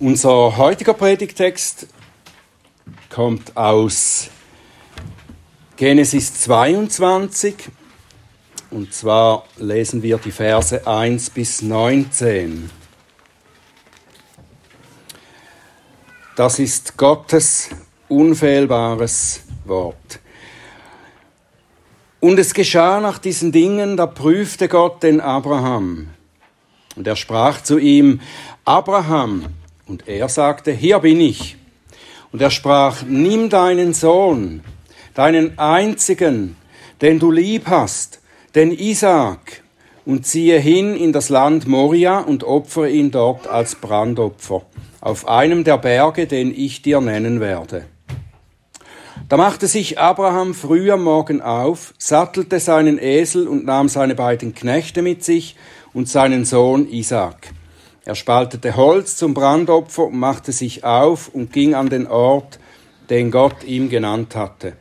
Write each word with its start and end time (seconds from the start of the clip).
Unser 0.00 0.56
heutiger 0.56 0.94
Predigtext 0.94 1.86
kommt 3.10 3.54
aus 3.54 4.30
Genesis 5.76 6.40
22 6.40 7.68
und 8.70 8.94
zwar 8.94 9.44
lesen 9.58 10.02
wir 10.02 10.16
die 10.16 10.30
Verse 10.30 10.86
1 10.86 11.28
bis 11.28 11.60
19. 11.60 12.70
Das 16.34 16.58
ist 16.58 16.96
Gottes 16.96 17.68
unfehlbares 18.08 19.42
Wort. 19.66 20.20
Und 22.20 22.38
es 22.38 22.54
geschah 22.54 23.00
nach 23.00 23.18
diesen 23.18 23.52
Dingen, 23.52 23.98
da 23.98 24.06
prüfte 24.06 24.66
Gott 24.66 25.02
den 25.02 25.20
Abraham. 25.20 26.08
Und 26.96 27.06
er 27.06 27.16
sprach 27.16 27.62
zu 27.62 27.76
ihm, 27.76 28.22
Abraham, 28.64 29.59
und 29.90 30.06
er 30.06 30.28
sagte, 30.28 30.70
hier 30.70 31.00
bin 31.00 31.20
ich. 31.20 31.56
Und 32.30 32.40
er 32.40 32.50
sprach, 32.50 33.02
nimm 33.06 33.50
deinen 33.50 33.92
Sohn, 33.92 34.62
deinen 35.14 35.58
einzigen, 35.58 36.56
den 37.02 37.18
du 37.18 37.32
lieb 37.32 37.64
hast, 37.66 38.20
den 38.54 38.70
Isaak, 38.70 39.62
und 40.06 40.26
ziehe 40.26 40.58
hin 40.60 40.94
in 40.94 41.12
das 41.12 41.28
Land 41.28 41.66
Moria 41.66 42.20
und 42.20 42.44
opfere 42.44 42.88
ihn 42.88 43.10
dort 43.10 43.48
als 43.48 43.74
Brandopfer, 43.74 44.62
auf 45.00 45.26
einem 45.26 45.64
der 45.64 45.78
Berge, 45.78 46.28
den 46.28 46.54
ich 46.56 46.82
dir 46.82 47.00
nennen 47.00 47.40
werde. 47.40 47.84
Da 49.28 49.36
machte 49.36 49.66
sich 49.66 49.98
Abraham 49.98 50.54
früh 50.54 50.90
am 50.92 51.02
Morgen 51.02 51.42
auf, 51.42 51.94
sattelte 51.98 52.60
seinen 52.60 52.98
Esel 52.98 53.48
und 53.48 53.64
nahm 53.64 53.88
seine 53.88 54.14
beiden 54.14 54.54
Knechte 54.54 55.02
mit 55.02 55.24
sich 55.24 55.56
und 55.92 56.08
seinen 56.08 56.44
Sohn 56.44 56.88
Isaak. 56.88 57.52
Er 58.10 58.16
spaltete 58.16 58.74
Holz 58.74 59.14
zum 59.14 59.34
Brandopfer 59.34 60.06
und 60.06 60.18
machte 60.18 60.50
sich 60.50 60.82
auf 60.82 61.28
und 61.32 61.52
ging 61.52 61.76
an 61.76 61.90
den 61.90 62.08
Ort, 62.08 62.58
den 63.08 63.30
Gott 63.30 63.62
ihm 63.62 63.88
genannt 63.88 64.34
hatte. 64.34 64.72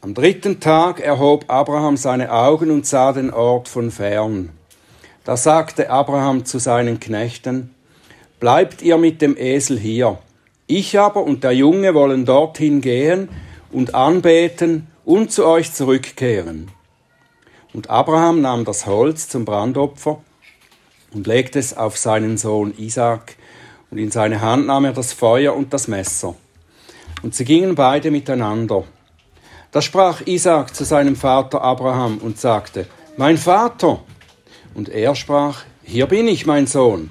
Am 0.00 0.14
dritten 0.14 0.60
Tag 0.60 1.00
erhob 1.00 1.46
Abraham 1.48 1.96
seine 1.96 2.30
Augen 2.30 2.70
und 2.70 2.86
sah 2.86 3.12
den 3.12 3.32
Ort 3.32 3.66
von 3.66 3.90
fern. 3.90 4.50
Da 5.24 5.36
sagte 5.36 5.90
Abraham 5.90 6.44
zu 6.44 6.60
seinen 6.60 7.00
Knechten, 7.00 7.74
Bleibt 8.38 8.80
ihr 8.82 8.96
mit 8.96 9.20
dem 9.20 9.36
Esel 9.36 9.76
hier, 9.76 10.18
ich 10.68 10.96
aber 10.96 11.24
und 11.24 11.42
der 11.42 11.50
Junge 11.50 11.94
wollen 11.94 12.24
dorthin 12.24 12.80
gehen 12.80 13.28
und 13.72 13.96
anbeten 13.96 14.86
und 15.04 15.32
zu 15.32 15.44
euch 15.44 15.72
zurückkehren. 15.72 16.70
Und 17.72 17.90
Abraham 17.90 18.40
nahm 18.40 18.64
das 18.64 18.86
Holz 18.86 19.28
zum 19.28 19.44
Brandopfer 19.44 20.20
und 21.14 21.26
legte 21.26 21.58
es 21.58 21.76
auf 21.76 21.96
seinen 21.96 22.36
Sohn 22.36 22.74
Isaac, 22.76 23.36
und 23.90 23.98
in 23.98 24.10
seine 24.10 24.40
Hand 24.40 24.66
nahm 24.66 24.84
er 24.84 24.92
das 24.92 25.12
Feuer 25.12 25.54
und 25.54 25.72
das 25.72 25.86
Messer. 25.86 26.34
Und 27.22 27.34
sie 27.34 27.44
gingen 27.44 27.76
beide 27.76 28.10
miteinander. 28.10 28.84
Da 29.70 29.80
sprach 29.80 30.26
Isaac 30.26 30.74
zu 30.74 30.84
seinem 30.84 31.16
Vater 31.16 31.62
Abraham 31.62 32.18
und 32.18 32.38
sagte, 32.38 32.86
Mein 33.16 33.38
Vater. 33.38 34.00
Und 34.74 34.88
er 34.88 35.14
sprach, 35.14 35.62
Hier 35.84 36.06
bin 36.06 36.26
ich, 36.26 36.44
mein 36.44 36.66
Sohn. 36.66 37.10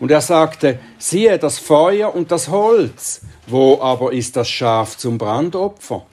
Und 0.00 0.10
er 0.10 0.22
sagte, 0.22 0.78
siehe 0.98 1.38
das 1.38 1.58
Feuer 1.58 2.14
und 2.14 2.32
das 2.32 2.48
Holz, 2.48 3.20
wo 3.46 3.80
aber 3.80 4.12
ist 4.12 4.34
das 4.34 4.48
Schaf 4.48 4.96
zum 4.96 5.18
Brandopfer? 5.18 6.06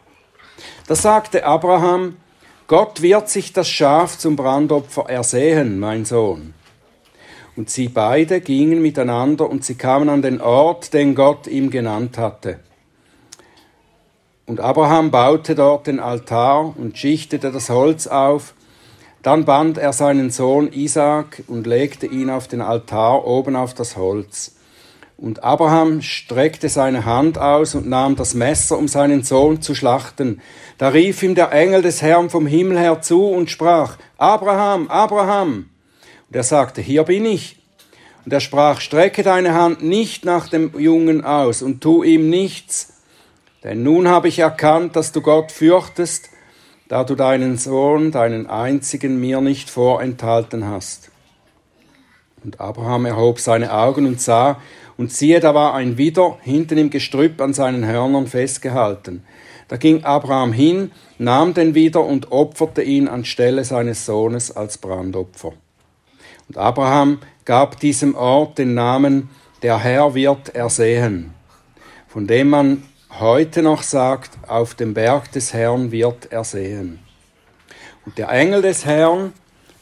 Da 0.87 0.95
sagte 0.95 1.45
Abraham, 1.45 2.17
Gott 2.67 3.01
wird 3.01 3.29
sich 3.29 3.53
das 3.53 3.69
Schaf 3.69 4.17
zum 4.17 4.35
Brandopfer 4.35 5.09
ersehen, 5.09 5.79
mein 5.79 6.03
Sohn. 6.03 6.53
Und 7.57 7.71
sie 7.71 7.89
beide 7.89 8.39
gingen 8.39 8.83
miteinander 8.83 9.49
und 9.49 9.65
sie 9.65 9.73
kamen 9.73 10.09
an 10.09 10.21
den 10.21 10.41
Ort, 10.41 10.93
den 10.93 11.15
Gott 11.15 11.47
ihm 11.47 11.71
genannt 11.71 12.19
hatte. 12.19 12.59
Und 14.45 14.59
Abraham 14.59 15.09
baute 15.09 15.55
dort 15.55 15.87
den 15.87 15.99
Altar 15.99 16.77
und 16.77 16.95
schichtete 16.97 17.51
das 17.51 17.71
Holz 17.71 18.05
auf. 18.05 18.53
Dann 19.23 19.45
band 19.45 19.79
er 19.79 19.91
seinen 19.91 20.29
Sohn 20.29 20.71
Isaak 20.71 21.43
und 21.47 21.65
legte 21.65 22.05
ihn 22.05 22.29
auf 22.29 22.47
den 22.47 22.61
Altar 22.61 23.25
oben 23.25 23.55
auf 23.55 23.73
das 23.73 23.97
Holz. 23.97 24.55
Und 25.17 25.43
Abraham 25.43 26.03
streckte 26.03 26.69
seine 26.69 27.05
Hand 27.05 27.39
aus 27.39 27.73
und 27.73 27.89
nahm 27.89 28.15
das 28.15 28.35
Messer, 28.35 28.77
um 28.77 28.87
seinen 28.87 29.23
Sohn 29.23 29.63
zu 29.63 29.73
schlachten. 29.73 30.41
Da 30.77 30.89
rief 30.89 31.23
ihm 31.23 31.33
der 31.33 31.51
Engel 31.51 31.81
des 31.81 32.03
Herrn 32.03 32.29
vom 32.29 32.45
Himmel 32.45 32.77
her 32.77 33.01
zu 33.01 33.25
und 33.25 33.49
sprach, 33.49 33.97
Abraham, 34.19 34.89
Abraham. 34.89 35.71
Und 36.29 36.35
er 36.35 36.43
sagte, 36.43 36.81
hier 36.81 37.03
bin 37.03 37.25
ich. 37.25 37.57
Und 38.25 38.33
er 38.33 38.39
sprach, 38.41 38.81
strecke 38.81 39.23
deine 39.23 39.53
Hand 39.53 39.83
nicht 39.83 40.25
nach 40.25 40.49
dem 40.49 40.77
Jungen 40.77 41.23
aus 41.23 41.61
und 41.61 41.81
tu 41.81 42.03
ihm 42.03 42.29
nichts. 42.29 43.01
Denn 43.63 43.83
nun 43.83 44.07
habe 44.07 44.27
ich 44.27 44.39
erkannt, 44.39 44.95
dass 44.95 45.11
du 45.11 45.21
Gott 45.21 45.51
fürchtest, 45.51 46.29
da 46.89 47.03
du 47.03 47.15
deinen 47.15 47.57
Sohn, 47.57 48.11
deinen 48.11 48.47
einzigen, 48.47 49.19
mir 49.19 49.41
nicht 49.41 49.69
vorenthalten 49.69 50.65
hast. 50.65 51.11
Und 52.43 52.59
Abraham 52.59 53.05
erhob 53.05 53.39
seine 53.39 53.73
Augen 53.73 54.05
und 54.05 54.21
sah, 54.21 54.61
und 54.97 55.11
siehe, 55.11 55.39
da 55.39 55.53
war 55.53 55.73
ein 55.75 55.97
Widder 55.97 56.37
hinten 56.41 56.77
im 56.77 56.89
Gestrüpp 56.89 57.39
an 57.39 57.53
seinen 57.53 57.85
Hörnern 57.85 58.27
festgehalten. 58.27 59.23
Da 59.67 59.77
ging 59.77 60.03
Abraham 60.03 60.53
hin, 60.53 60.91
nahm 61.17 61.53
den 61.53 61.75
Widder 61.75 62.03
und 62.03 62.31
opferte 62.31 62.81
ihn 62.81 63.07
anstelle 63.07 63.63
seines 63.63 64.05
Sohnes 64.05 64.55
als 64.55 64.77
Brandopfer. 64.77 65.53
Und 66.47 66.57
Abraham 66.57 67.19
gab 67.45 67.79
diesem 67.79 68.15
Ort 68.15 68.57
den 68.57 68.73
Namen, 68.73 69.29
der 69.61 69.79
Herr 69.79 70.13
wird 70.13 70.55
ersehen, 70.55 71.33
von 72.07 72.27
dem 72.27 72.49
man 72.49 72.83
heute 73.19 73.61
noch 73.61 73.83
sagt, 73.83 74.31
auf 74.47 74.75
dem 74.75 74.93
Berg 74.93 75.31
des 75.31 75.53
Herrn 75.53 75.91
wird 75.91 76.31
ersehen. 76.31 76.99
Und 78.05 78.17
der 78.17 78.29
Engel 78.29 78.61
des 78.61 78.85
Herrn 78.85 79.33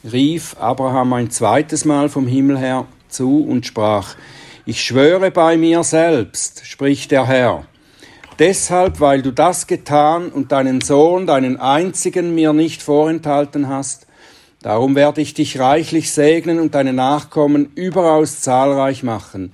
rief 0.03 0.55
Abraham 0.59 1.13
ein 1.13 1.29
zweites 1.29 1.85
Mal 1.85 2.09
vom 2.09 2.27
Himmel 2.27 2.57
her 2.57 2.85
zu 3.09 3.45
und 3.45 3.65
sprach, 3.65 4.15
ich 4.65 4.83
schwöre 4.83 5.29
bei 5.31 5.57
mir 5.57 5.83
selbst, 5.83 6.65
spricht 6.65 7.11
der 7.11 7.27
Herr, 7.27 7.65
deshalb, 8.39 8.99
weil 8.99 9.21
du 9.21 9.31
das 9.31 9.67
getan 9.67 10.29
und 10.29 10.51
deinen 10.51 10.81
Sohn, 10.81 11.27
deinen 11.27 11.59
einzigen, 11.59 12.33
mir 12.33 12.53
nicht 12.53 12.81
vorenthalten 12.81 13.67
hast, 13.67 14.04
Darum 14.65 14.95
werde 14.95 15.21
ich 15.21 15.35
dich 15.35 15.59
reichlich 15.59 16.11
segnen 16.11 16.59
und 16.59 16.73
deine 16.73 16.91
Nachkommen 16.91 17.71
überaus 17.75 18.41
zahlreich 18.41 19.03
machen, 19.03 19.53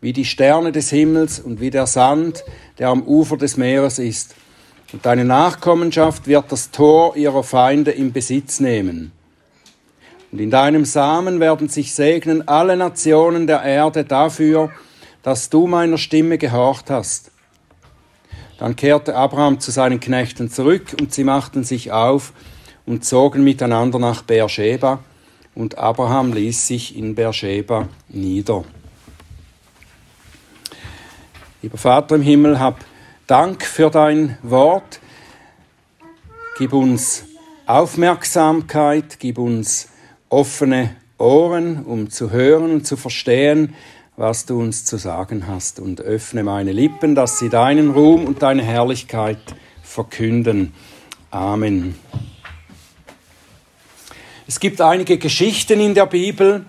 wie 0.00 0.12
die 0.12 0.24
Sterne 0.24 0.72
des 0.72 0.90
Himmels 0.90 1.38
und 1.38 1.60
wie 1.60 1.70
der 1.70 1.86
Sand, 1.86 2.42
der 2.80 2.88
am 2.88 3.04
Ufer 3.04 3.36
des 3.36 3.56
Meeres 3.56 4.00
ist. 4.00 4.34
Und 4.92 5.06
deine 5.06 5.24
Nachkommenschaft 5.24 6.26
wird 6.26 6.50
das 6.50 6.72
Tor 6.72 7.16
ihrer 7.16 7.44
Feinde 7.44 7.92
in 7.92 8.12
Besitz 8.12 8.58
nehmen. 8.58 9.12
Und 10.32 10.40
in 10.40 10.50
deinem 10.50 10.84
Samen 10.84 11.38
werden 11.38 11.68
sich 11.68 11.94
segnen 11.94 12.48
alle 12.48 12.76
Nationen 12.76 13.46
der 13.46 13.62
Erde 13.62 14.02
dafür, 14.02 14.72
dass 15.22 15.50
du 15.50 15.68
meiner 15.68 15.98
Stimme 15.98 16.36
gehorcht 16.36 16.90
hast. 16.90 17.30
Dann 18.58 18.74
kehrte 18.74 19.14
Abraham 19.14 19.60
zu 19.60 19.70
seinen 19.70 20.00
Knechten 20.00 20.50
zurück 20.50 20.96
und 21.00 21.14
sie 21.14 21.22
machten 21.22 21.62
sich 21.62 21.92
auf, 21.92 22.32
und 22.88 23.04
zogen 23.04 23.44
miteinander 23.44 23.98
nach 23.98 24.22
Beersheba, 24.22 25.00
und 25.54 25.76
Abraham 25.76 26.32
ließ 26.32 26.66
sich 26.68 26.96
in 26.96 27.14
Beersheba 27.14 27.88
nieder. 28.08 28.64
Lieber 31.62 31.78
Vater 31.78 32.14
im 32.14 32.22
Himmel, 32.22 32.60
hab 32.60 32.84
Dank 33.26 33.64
für 33.64 33.90
dein 33.90 34.38
Wort. 34.42 35.00
Gib 36.56 36.72
uns 36.72 37.24
Aufmerksamkeit, 37.66 39.18
gib 39.18 39.36
uns 39.36 39.88
offene 40.30 40.96
Ohren, 41.18 41.84
um 41.84 42.08
zu 42.08 42.30
hören 42.30 42.70
und 42.70 42.86
zu 42.86 42.96
verstehen, 42.96 43.74
was 44.16 44.46
du 44.46 44.58
uns 44.58 44.86
zu 44.86 44.96
sagen 44.96 45.46
hast. 45.46 45.78
Und 45.78 46.00
öffne 46.00 46.42
meine 46.42 46.72
Lippen, 46.72 47.14
dass 47.14 47.38
sie 47.38 47.50
deinen 47.50 47.90
Ruhm 47.90 48.24
und 48.24 48.42
deine 48.42 48.62
Herrlichkeit 48.62 49.40
verkünden. 49.82 50.72
Amen. 51.30 51.96
Es 54.48 54.60
gibt 54.60 54.80
einige 54.80 55.18
Geschichten 55.18 55.78
in 55.78 55.94
der 55.94 56.06
Bibel, 56.06 56.64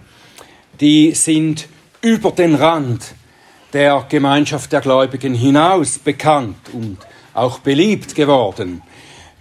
die 0.82 1.14
sind 1.14 1.70
über 2.02 2.32
den 2.32 2.56
Rand 2.56 3.14
der 3.72 4.06
Gemeinschaft 4.10 4.74
der 4.74 4.82
Gläubigen 4.82 5.34
hinaus 5.34 5.98
bekannt 5.98 6.58
und 6.74 6.98
auch 7.34 7.60
beliebt 7.60 8.16
geworden. 8.16 8.82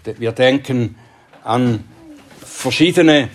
Wir 0.05 0.31
denken 0.31 0.95
an 1.43 1.83
verschiedene 2.41 3.29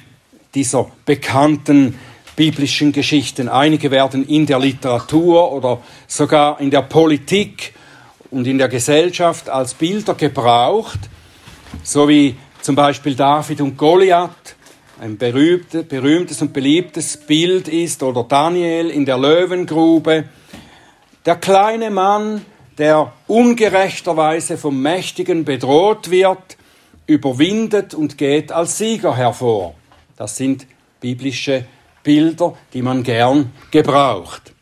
dieser 0.55 0.89
bekannten 1.03 1.99
biblischen 2.37 2.93
Geschichten. 2.93 3.49
Einige 3.49 3.91
werden 3.91 4.25
in 4.25 4.45
der 4.45 4.59
Literatur 4.59 5.51
oder 5.51 5.81
sogar 6.07 6.61
in 6.61 6.71
der 6.71 6.83
Politik 6.83 7.73
und 8.31 8.47
in 8.47 8.57
der 8.57 8.69
Gesellschaft 8.69 9.49
als 9.49 9.73
Bilder 9.73 10.13
gebraucht, 10.13 10.99
so 11.83 12.07
wie 12.07 12.37
zum 12.61 12.75
Beispiel 12.75 13.15
David 13.15 13.59
und 13.59 13.75
Goliath 13.75 14.55
ein 15.03 15.17
berühmtes 15.17 16.41
und 16.41 16.53
beliebtes 16.53 17.17
Bild 17.17 17.67
ist, 17.67 18.03
oder 18.03 18.23
Daniel 18.23 18.89
in 18.89 19.05
der 19.05 19.17
Löwengrube, 19.17 20.29
Der 21.25 21.35
kleine 21.35 21.89
Mann, 21.89 22.45
der 22.77 23.11
ungerechterweise 23.27 24.57
vom 24.57 24.81
Mächtigen 24.81 25.43
bedroht 25.43 26.09
wird, 26.09 26.57
überwindet 27.05 27.93
und 27.93 28.17
geht 28.17 28.53
als 28.53 28.77
Sieger 28.77 29.15
hervor. 29.15 29.75
Das 30.15 30.37
sind 30.37 30.67
biblische 31.01 31.65
Bilder, 32.01 32.57
die 32.73 32.81
man 32.81 33.03
gern 33.03 33.51
gebraucht. 33.71 34.53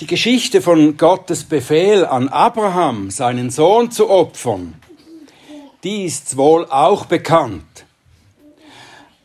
Die 0.00 0.06
Geschichte 0.08 0.60
von 0.60 0.96
Gottes 0.96 1.44
Befehl 1.44 2.04
an 2.04 2.28
Abraham, 2.28 3.10
seinen 3.10 3.50
Sohn 3.50 3.92
zu 3.92 4.10
opfern, 4.10 4.74
die 5.84 6.04
ist 6.04 6.36
wohl 6.36 6.66
auch 6.66 7.04
bekannt. 7.06 7.85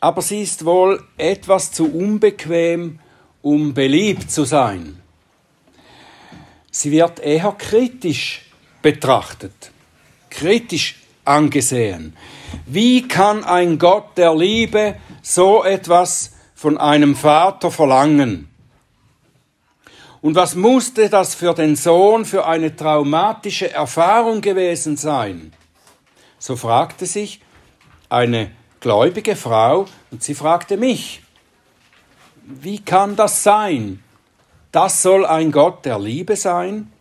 Aber 0.02 0.20
sie 0.20 0.42
ist 0.42 0.64
wohl 0.64 1.00
etwas 1.16 1.70
zu 1.70 1.84
unbequem, 1.84 2.98
um 3.40 3.72
beliebt 3.72 4.32
zu 4.32 4.44
sein. 4.44 5.00
Sie 6.72 6.90
wird 6.90 7.20
eher 7.20 7.54
kritisch 7.56 8.50
betrachtet, 8.82 9.70
kritisch 10.28 10.96
angesehen. 11.24 12.16
Wie 12.66 13.06
kann 13.06 13.44
ein 13.44 13.78
Gott 13.78 14.18
der 14.18 14.34
Liebe 14.34 14.96
so 15.22 15.62
etwas 15.62 16.32
von 16.56 16.78
einem 16.78 17.14
Vater 17.14 17.70
verlangen? 17.70 18.48
Und 20.20 20.34
was 20.34 20.56
musste 20.56 21.10
das 21.10 21.36
für 21.36 21.54
den 21.54 21.76
Sohn 21.76 22.24
für 22.24 22.44
eine 22.44 22.74
traumatische 22.74 23.72
Erfahrung 23.72 24.40
gewesen 24.40 24.96
sein? 24.96 25.52
So 26.40 26.56
fragte 26.56 27.06
sich 27.06 27.40
eine 28.08 28.50
gläubige 28.82 29.36
Frau 29.36 29.86
und 30.10 30.22
sie 30.22 30.34
fragte 30.34 30.76
mich, 30.76 31.22
wie 32.44 32.80
kann 32.80 33.16
das 33.16 33.42
sein? 33.42 34.02
Das 34.72 35.02
soll 35.02 35.24
ein 35.24 35.52
Gott 35.52 35.84
der 35.84 35.98
Liebe 35.98 36.36
sein? 36.36 36.92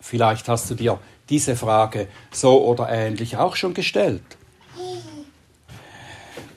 Vielleicht 0.00 0.48
hast 0.48 0.68
du 0.68 0.74
dir 0.74 0.98
diese 1.30 1.56
Frage 1.56 2.08
so 2.30 2.62
oder 2.64 2.88
ähnlich 2.90 3.36
auch 3.36 3.56
schon 3.56 3.72
gestellt. 3.72 4.22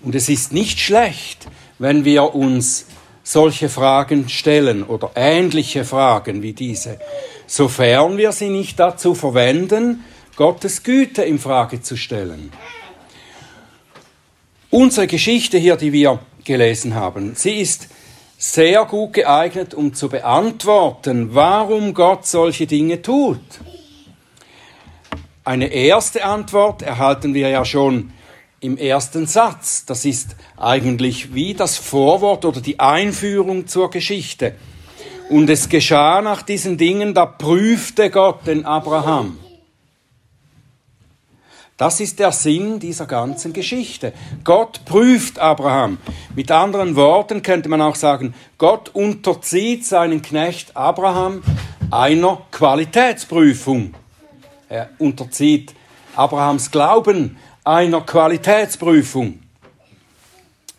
Und 0.02 0.16
es 0.16 0.30
ist 0.30 0.52
nicht 0.52 0.80
schlecht, 0.80 1.48
wenn 1.80 2.06
wir 2.06 2.34
uns 2.34 2.88
solche 3.24 3.70
Fragen 3.70 4.30
stellen 4.30 4.84
oder 4.84 5.12
ähnliche 5.16 5.86
Fragen 5.86 6.42
wie 6.42 6.54
diese, 6.54 7.00
sofern 7.46 8.18
wir 8.18 8.32
sie 8.32 8.50
nicht 8.50 8.80
dazu 8.80 9.14
verwenden, 9.14 10.04
Gottes 10.36 10.84
Güte 10.84 11.24
in 11.24 11.40
Frage 11.40 11.82
zu 11.82 11.98
stellen. 11.98 12.52
Unsere 14.70 15.08
Geschichte 15.08 15.58
hier, 15.58 15.78
die 15.78 15.94
wir 15.94 16.20
gelesen 16.44 16.94
haben, 16.94 17.36
sie 17.36 17.62
ist 17.62 17.88
sehr 18.38 18.84
gut 18.84 19.14
geeignet, 19.14 19.74
um 19.74 19.94
zu 19.94 20.10
beantworten, 20.10 21.34
warum 21.34 21.94
Gott 21.94 22.28
solche 22.28 22.68
Dinge 22.68 23.02
tut. 23.02 23.40
Eine 25.46 25.68
erste 25.68 26.26
Antwort 26.26 26.82
erhalten 26.82 27.34
wir 27.34 27.48
ja 27.48 27.64
schon 27.64 28.12
im 28.60 28.78
ersten 28.78 29.26
Satz. 29.26 29.86
Das 29.86 30.04
ist 30.04 30.36
eigentlich 30.58 31.34
wie 31.34 31.54
das 31.54 31.78
Vorwort 31.78 32.44
oder 32.44 32.60
die 32.60 32.82
Einführung 32.82 33.68
zur 33.68 33.90
Geschichte. 33.90 34.56
Und 35.30 35.50
es 35.50 35.70
geschah 35.70 36.22
nach 36.22 36.42
diesen 36.42 36.78
Dingen, 36.78 37.14
da 37.14 37.26
prüfte 37.26 38.10
Gott 38.10 38.46
den 38.46 38.66
Abraham. 38.66 39.38
Das 41.78 42.00
ist 42.00 42.18
der 42.18 42.32
Sinn 42.32 42.80
dieser 42.80 43.06
ganzen 43.06 43.54
Geschichte. 43.54 44.12
Gott 44.44 44.82
prüft 44.86 45.38
Abraham. 45.38 46.00
Mit 46.36 46.50
anderen 46.50 46.96
Worten 46.96 47.44
könnte 47.44 47.70
man 47.70 47.82
auch 47.82 47.94
sagen, 47.94 48.34
Gott 48.58 48.90
unterzieht 48.90 49.86
seinen 49.86 50.24
Knecht 50.24 50.76
Abraham 50.76 51.44
einer 51.92 52.42
Qualitätsprüfung. 52.52 53.94
Er 54.70 54.90
unterzieht 54.98 55.76
Abrahams 56.16 56.72
Glauben 56.72 57.38
einer 57.64 58.02
Qualitätsprüfung. 58.02 59.38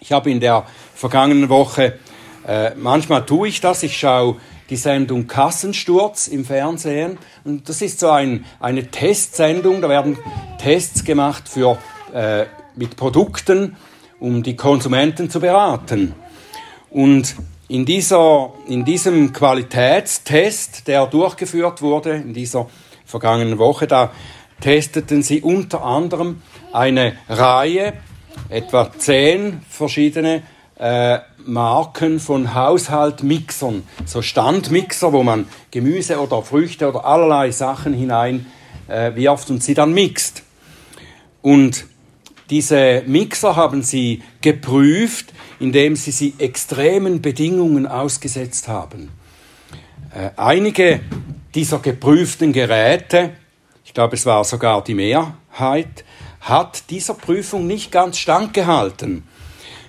Ich 0.01 0.11
habe 0.11 0.33
in 0.33 0.41
der 0.41 0.67
vergangenen 0.97 1.49
Woche, 1.49 1.97
äh, 2.45 2.75
manchmal 2.75 3.25
tue 3.25 3.47
ich 3.47 3.61
das, 3.61 3.85
ich 3.85 3.97
schaue 3.97 4.41
die 4.71 4.77
Sendung 4.77 5.27
Kassensturz 5.27 6.29
im 6.29 6.45
Fernsehen 6.45 7.19
und 7.45 7.69
das 7.69 7.83
ist 7.83 8.01
so 8.01 8.11
ein, 8.11 8.45
eine 8.61 8.91
Testsendung, 8.91 9.81
da 9.81 9.89
werden 9.89 10.19
Tests 10.59 11.05
gemacht 11.05 11.49
für, 11.49 11.79
äh, 12.13 12.45
mit 12.77 12.97
Produkten, 12.97 13.77
um 14.21 14.43
die 14.43 14.57
Konsumenten 14.57 15.31
zu 15.31 15.41
beraten. 15.41 16.15
Und 16.91 17.35
in, 17.69 17.85
dieser, 17.85 18.53
in 18.67 18.85
diesem 18.85 19.33
Qualitätstest, 19.33 20.89
der 20.89 21.07
durchgeführt 21.07 21.83
wurde, 21.83 22.13
in 22.13 22.33
dieser 22.33 22.67
vergangenen 23.05 23.59
Woche, 23.59 23.87
da 23.87 24.11
testeten 24.61 25.23
sie 25.23 25.43
unter 25.43 25.85
anderem 25.85 26.43
eine 26.73 27.17
Reihe, 27.29 27.95
etwa 28.49 28.91
zehn 28.97 29.61
verschiedene 29.69 30.43
äh, 30.79 31.19
Marken 31.49 32.21
von 32.21 32.55
Haushaltmixern, 32.55 33.83
so 34.05 34.21
Standmixer, 34.21 35.13
wo 35.13 35.23
man 35.23 35.49
Gemüse 35.71 36.21
oder 36.21 36.43
Früchte 36.43 36.89
oder 36.89 37.07
allerlei 37.07 37.51
Sachen 37.51 37.95
hinein 37.95 38.47
äh, 38.87 39.15
wirft 39.15 39.51
und 39.51 39.63
sie 39.63 39.75
dann 39.75 39.95
mixt. 39.95 40.43
Und 41.41 41.87
diese 42.51 43.03
Mixer 43.07 43.57
haben 43.57 43.83
sie 43.83 44.23
geprüft, 44.43 45.33
indem 45.59 45.97
sie 45.97 46.11
sie 46.11 46.35
extremen 46.39 47.23
Bedingungen 47.23 47.87
ausgesetzt 47.87 48.69
haben. 48.69 49.11
Äh, 50.15 50.31
einige 50.37 51.01
dieser 51.55 51.79
geprüften 51.79 52.53
Geräte, 52.53 53.31
ich 53.85 53.95
glaube 53.95 54.17
es 54.17 54.27
war 54.27 54.45
sogar 54.45 54.85
die 54.85 54.95
Mehrheit, 54.95 56.05
hat 56.41 56.91
dieser 56.91 57.15
Prüfung 57.15 57.67
nicht 57.67 57.91
ganz 57.91 58.19
standgehalten. 58.19 59.25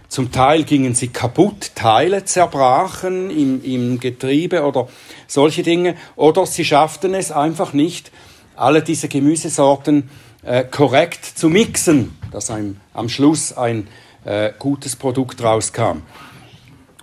Zum 0.10 0.32
Teil 0.32 0.64
gingen 0.64 0.96
sie 0.96 1.10
kaputt, 1.10 1.72
Teile 1.76 2.26
zerbrachen 2.26 3.30
im, 3.30 3.64
im 3.64 4.00
Getriebe 4.00 4.64
oder 4.64 4.88
solche 5.28 5.62
Dinge. 5.62 5.96
Oder 6.16 6.48
sie 6.48 6.66
schafften 6.66 7.14
es 7.14 7.32
einfach 7.32 7.74
nicht, 7.74 8.12
alle 8.56 8.82
diese 8.82 9.08
Gemüsesorten 9.08 10.10
äh, 10.44 10.64
korrekt 10.64 11.24
zu 11.24 11.48
mixen, 11.48 12.18
dass 12.32 12.50
ein, 12.50 12.82
am 12.92 13.08
Schluss 13.08 13.56
ein 13.56 13.88
äh, 14.26 14.52
gutes 14.58 14.96
Produkt 14.96 15.44
rauskam. 15.44 16.02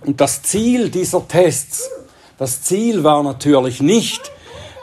Und 0.05 0.19
das 0.19 0.43
Ziel 0.43 0.89
dieser 0.89 1.25
Tests, 1.29 1.89
das 2.37 2.63
Ziel 2.63 3.05
war 3.05 3.23
natürlich 3.23 3.81
nicht, 3.81 4.31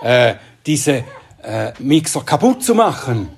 äh, 0.02 0.36
diese 0.64 1.04
äh, 1.42 1.72
Mixer 1.78 2.22
kaputt 2.22 2.62
zu 2.64 2.74
machen, 2.74 3.28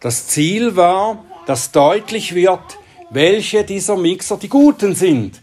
das 0.00 0.26
Ziel 0.26 0.74
war, 0.74 1.24
dass 1.46 1.70
deutlich 1.70 2.34
wird, 2.34 2.78
welche 3.10 3.64
dieser 3.64 3.96
Mixer 3.96 4.36
die 4.36 4.48
guten 4.48 4.94
sind. 4.94 5.40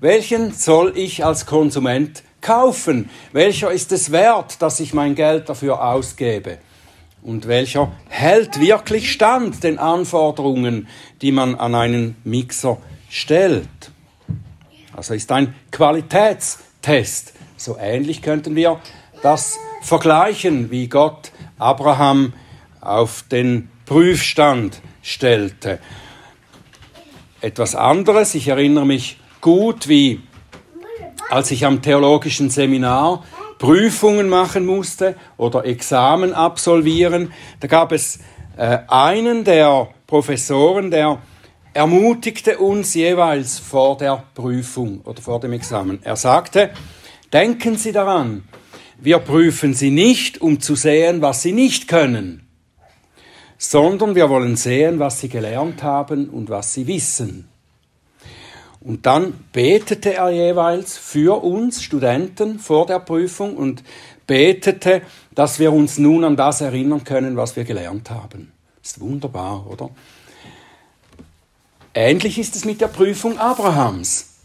Welchen 0.00 0.52
soll 0.52 0.96
ich 0.96 1.24
als 1.24 1.46
Konsument 1.46 2.22
kaufen? 2.40 3.10
Welcher 3.32 3.70
ist 3.70 3.92
es 3.92 4.12
wert, 4.12 4.62
dass 4.62 4.80
ich 4.80 4.94
mein 4.94 5.14
Geld 5.14 5.48
dafür 5.48 5.84
ausgebe? 5.84 6.58
Und 7.22 7.46
welcher 7.48 7.92
hält 8.08 8.60
wirklich 8.60 9.12
stand 9.12 9.62
den 9.62 9.78
Anforderungen, 9.78 10.88
die 11.20 11.32
man 11.32 11.54
an 11.54 11.74
einen 11.74 12.16
Mixer 12.24 12.78
stellt? 13.10 13.68
Also 14.96 15.14
ist 15.14 15.30
ein 15.30 15.54
Qualitätstest. 15.70 17.34
So 17.56 17.76
ähnlich 17.78 18.22
könnten 18.22 18.56
wir 18.56 18.80
das 19.22 19.58
vergleichen, 19.82 20.70
wie 20.70 20.88
Gott 20.88 21.30
Abraham 21.58 22.32
auf 22.80 23.22
den 23.30 23.68
Prüfstand 23.84 24.80
stellte. 25.02 25.78
Etwas 27.42 27.74
anderes, 27.74 28.34
ich 28.34 28.48
erinnere 28.48 28.84
mich 28.84 29.18
gut, 29.40 29.88
wie 29.88 30.20
als 31.30 31.50
ich 31.50 31.64
am 31.64 31.80
theologischen 31.80 32.50
Seminar 32.50 33.24
Prüfungen 33.58 34.28
machen 34.28 34.66
musste 34.66 35.16
oder 35.38 35.64
Examen 35.64 36.34
absolvieren, 36.34 37.32
da 37.60 37.66
gab 37.66 37.92
es 37.92 38.18
äh, 38.58 38.78
einen 38.88 39.44
der 39.44 39.88
Professoren, 40.06 40.90
der 40.90 41.22
ermutigte 41.72 42.58
uns 42.58 42.92
jeweils 42.92 43.58
vor 43.58 43.96
der 43.96 44.22
Prüfung 44.34 45.00
oder 45.02 45.22
vor 45.22 45.40
dem 45.40 45.54
Examen. 45.54 46.00
Er 46.02 46.16
sagte, 46.16 46.70
denken 47.32 47.76
Sie 47.76 47.92
daran, 47.92 48.44
wir 48.98 49.18
prüfen 49.18 49.72
Sie 49.72 49.90
nicht, 49.90 50.42
um 50.42 50.60
zu 50.60 50.74
sehen, 50.74 51.22
was 51.22 51.40
Sie 51.40 51.52
nicht 51.52 51.88
können, 51.88 52.49
sondern 53.62 54.14
wir 54.14 54.30
wollen 54.30 54.56
sehen, 54.56 54.98
was 55.00 55.20
sie 55.20 55.28
gelernt 55.28 55.82
haben 55.82 56.30
und 56.30 56.48
was 56.48 56.72
sie 56.72 56.86
wissen. 56.86 57.46
Und 58.80 59.04
dann 59.04 59.34
betete 59.52 60.14
er 60.14 60.30
jeweils 60.30 60.96
für 60.96 61.44
uns 61.44 61.82
Studenten 61.82 62.58
vor 62.58 62.86
der 62.86 63.00
Prüfung 63.00 63.58
und 63.58 63.84
betete, 64.26 65.02
dass 65.34 65.58
wir 65.58 65.74
uns 65.74 65.98
nun 65.98 66.24
an 66.24 66.36
das 66.36 66.62
erinnern 66.62 67.04
können, 67.04 67.36
was 67.36 67.54
wir 67.54 67.64
gelernt 67.64 68.08
haben. 68.08 68.50
Ist 68.82 68.98
wunderbar, 68.98 69.66
oder? 69.70 69.90
Ähnlich 71.92 72.38
ist 72.38 72.56
es 72.56 72.64
mit 72.64 72.80
der 72.80 72.88
Prüfung 72.88 73.36
Abrahams. 73.38 74.36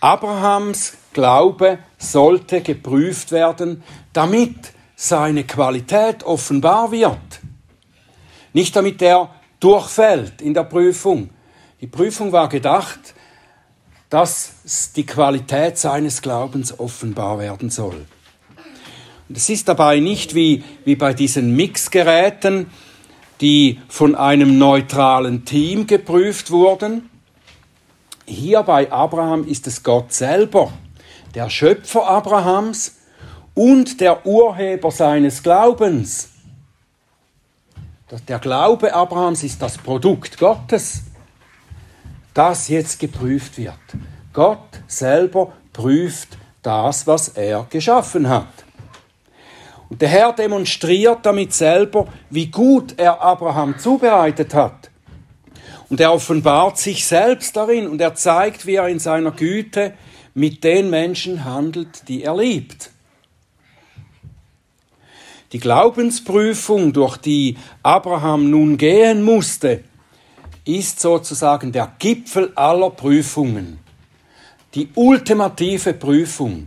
Abrahams 0.00 0.98
Glaube 1.14 1.78
sollte 1.96 2.60
geprüft 2.60 3.32
werden, 3.32 3.82
damit 4.12 4.74
seine 4.96 5.44
Qualität 5.44 6.24
offenbar 6.24 6.92
wird. 6.92 7.40
Nicht 8.54 8.74
damit 8.74 9.02
er 9.02 9.28
durchfällt 9.60 10.40
in 10.40 10.54
der 10.54 10.64
Prüfung. 10.64 11.28
Die 11.80 11.86
Prüfung 11.86 12.32
war 12.32 12.48
gedacht, 12.48 13.14
dass 14.08 14.92
die 14.94 15.04
Qualität 15.04 15.76
seines 15.76 16.22
Glaubens 16.22 16.78
offenbar 16.78 17.38
werden 17.40 17.68
soll. 17.68 18.06
Und 19.28 19.36
es 19.36 19.48
ist 19.48 19.68
dabei 19.68 19.98
nicht 19.98 20.34
wie, 20.34 20.62
wie 20.84 20.94
bei 20.94 21.14
diesen 21.14 21.56
Mixgeräten, 21.56 22.70
die 23.40 23.80
von 23.88 24.14
einem 24.14 24.56
neutralen 24.56 25.44
Team 25.44 25.86
geprüft 25.88 26.50
wurden. 26.52 27.10
Hier 28.26 28.62
bei 28.62 28.92
Abraham 28.92 29.46
ist 29.48 29.66
es 29.66 29.82
Gott 29.82 30.12
selber, 30.12 30.72
der 31.34 31.50
Schöpfer 31.50 32.06
Abrahams 32.06 32.98
und 33.54 34.00
der 34.00 34.24
Urheber 34.24 34.92
seines 34.92 35.42
Glaubens. 35.42 36.33
Der 38.10 38.38
Glaube 38.38 38.92
Abrahams 38.92 39.42
ist 39.44 39.62
das 39.62 39.78
Produkt 39.78 40.36
Gottes, 40.38 41.04
das 42.34 42.68
jetzt 42.68 43.00
geprüft 43.00 43.56
wird. 43.56 43.78
Gott 44.34 44.82
selber 44.86 45.54
prüft 45.72 46.36
das, 46.62 47.06
was 47.06 47.28
er 47.28 47.66
geschaffen 47.70 48.28
hat. 48.28 48.64
Und 49.88 50.02
der 50.02 50.08
Herr 50.10 50.32
demonstriert 50.34 51.24
damit 51.24 51.54
selber, 51.54 52.06
wie 52.28 52.50
gut 52.50 52.98
er 52.98 53.22
Abraham 53.22 53.78
zubereitet 53.78 54.52
hat. 54.52 54.90
Und 55.88 55.98
er 55.98 56.12
offenbart 56.12 56.76
sich 56.76 57.06
selbst 57.06 57.56
darin 57.56 57.88
und 57.88 58.00
er 58.02 58.14
zeigt, 58.14 58.66
wie 58.66 58.74
er 58.74 58.88
in 58.88 58.98
seiner 58.98 59.30
Güte 59.30 59.94
mit 60.34 60.62
den 60.62 60.90
Menschen 60.90 61.44
handelt, 61.44 62.06
die 62.08 62.22
er 62.22 62.36
liebt. 62.36 62.90
Die 65.54 65.60
Glaubensprüfung, 65.60 66.92
durch 66.92 67.16
die 67.16 67.56
Abraham 67.84 68.50
nun 68.50 68.76
gehen 68.76 69.22
musste, 69.22 69.84
ist 70.64 70.98
sozusagen 70.98 71.70
der 71.70 71.94
Gipfel 72.00 72.50
aller 72.56 72.90
Prüfungen, 72.90 73.78
die 74.74 74.88
ultimative 74.96 75.94
Prüfung. 75.94 76.66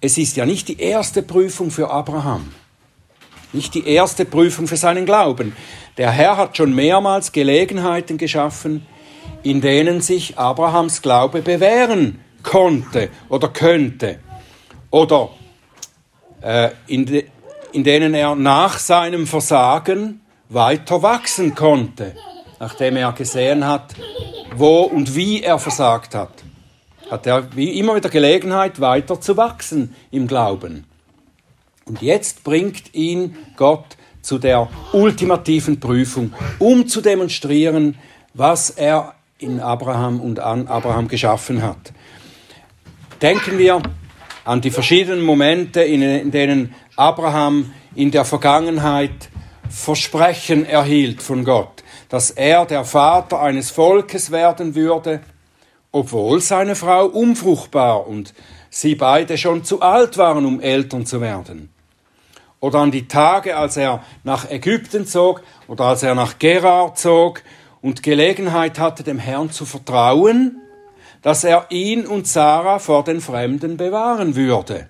Es 0.00 0.18
ist 0.18 0.36
ja 0.36 0.46
nicht 0.46 0.66
die 0.66 0.80
erste 0.80 1.22
Prüfung 1.22 1.70
für 1.70 1.90
Abraham, 1.90 2.52
nicht 3.52 3.72
die 3.74 3.86
erste 3.86 4.24
Prüfung 4.24 4.66
für 4.66 4.76
seinen 4.76 5.06
Glauben. 5.06 5.54
Der 5.96 6.10
Herr 6.10 6.36
hat 6.36 6.56
schon 6.56 6.74
mehrmals 6.74 7.30
Gelegenheiten 7.30 8.18
geschaffen, 8.18 8.84
in 9.44 9.60
denen 9.60 10.00
sich 10.00 10.38
Abrahams 10.38 11.02
Glaube 11.02 11.40
bewähren 11.40 12.18
konnte 12.42 13.10
oder 13.28 13.46
könnte. 13.46 14.18
Oder 14.90 15.30
in, 16.86 17.06
de, 17.06 17.24
in 17.72 17.84
denen 17.84 18.14
er 18.14 18.34
nach 18.34 18.78
seinem 18.78 19.26
Versagen 19.26 20.20
weiter 20.48 21.02
wachsen 21.02 21.54
konnte, 21.54 22.14
nachdem 22.60 22.96
er 22.96 23.12
gesehen 23.12 23.66
hat, 23.66 23.94
wo 24.56 24.82
und 24.82 25.16
wie 25.16 25.42
er 25.42 25.58
versagt 25.58 26.14
hat 26.14 26.44
hat 27.10 27.26
er 27.26 27.54
wie 27.56 27.78
immer 27.78 27.94
wieder 27.94 28.08
Gelegenheit, 28.08 28.80
weiter 28.80 29.20
zu 29.20 29.36
wachsen 29.36 29.94
im 30.10 30.26
Glauben. 30.26 30.84
Und 31.84 32.02
jetzt 32.02 32.44
bringt 32.44 32.94
ihn 32.94 33.36
Gott 33.56 33.96
zu 34.22 34.38
der 34.38 34.68
ultimativen 34.92 35.80
Prüfung, 35.80 36.32
um 36.58 36.88
zu 36.88 37.00
demonstrieren, 37.02 37.96
was 38.32 38.70
er 38.70 39.14
in 39.38 39.60
Abraham 39.60 40.20
und 40.20 40.40
an 40.40 40.66
Abraham 40.66 41.08
geschaffen 41.08 41.62
hat. 41.62 41.92
Denken 43.20 43.58
wir 43.58 43.82
an 44.44 44.60
die 44.60 44.70
verschiedenen 44.70 45.22
Momente, 45.22 45.82
in 45.82 46.30
denen 46.30 46.74
Abraham 46.96 47.72
in 47.94 48.10
der 48.10 48.24
Vergangenheit 48.24 49.30
Versprechen 49.68 50.66
erhielt 50.66 51.22
von 51.22 51.44
Gott, 51.44 51.82
dass 52.08 52.30
er 52.30 52.66
der 52.66 52.84
Vater 52.84 53.40
eines 53.40 53.70
Volkes 53.70 54.30
werden 54.30 54.74
würde, 54.74 55.20
obwohl 55.90 56.40
seine 56.40 56.76
Frau 56.76 57.06
unfruchtbar 57.06 58.06
und 58.06 58.34
sie 58.68 58.94
beide 58.94 59.38
schon 59.38 59.64
zu 59.64 59.80
alt 59.80 60.18
waren, 60.18 60.44
um 60.44 60.60
Eltern 60.60 61.06
zu 61.06 61.20
werden. 61.20 61.70
Oder 62.60 62.80
an 62.80 62.90
die 62.90 63.08
Tage, 63.08 63.56
als 63.56 63.76
er 63.76 64.04
nach 64.22 64.50
Ägypten 64.50 65.06
zog 65.06 65.42
oder 65.66 65.84
als 65.84 66.02
er 66.02 66.14
nach 66.14 66.38
Gerar 66.38 66.94
zog 66.94 67.42
und 67.80 68.02
Gelegenheit 68.02 68.78
hatte, 68.78 69.02
dem 69.02 69.18
Herrn 69.18 69.50
zu 69.50 69.66
vertrauen, 69.66 70.60
dass 71.24 71.42
er 71.42 71.66
ihn 71.70 72.06
und 72.06 72.28
Sarah 72.28 72.78
vor 72.78 73.02
den 73.02 73.22
Fremden 73.22 73.78
bewahren 73.78 74.36
würde. 74.36 74.88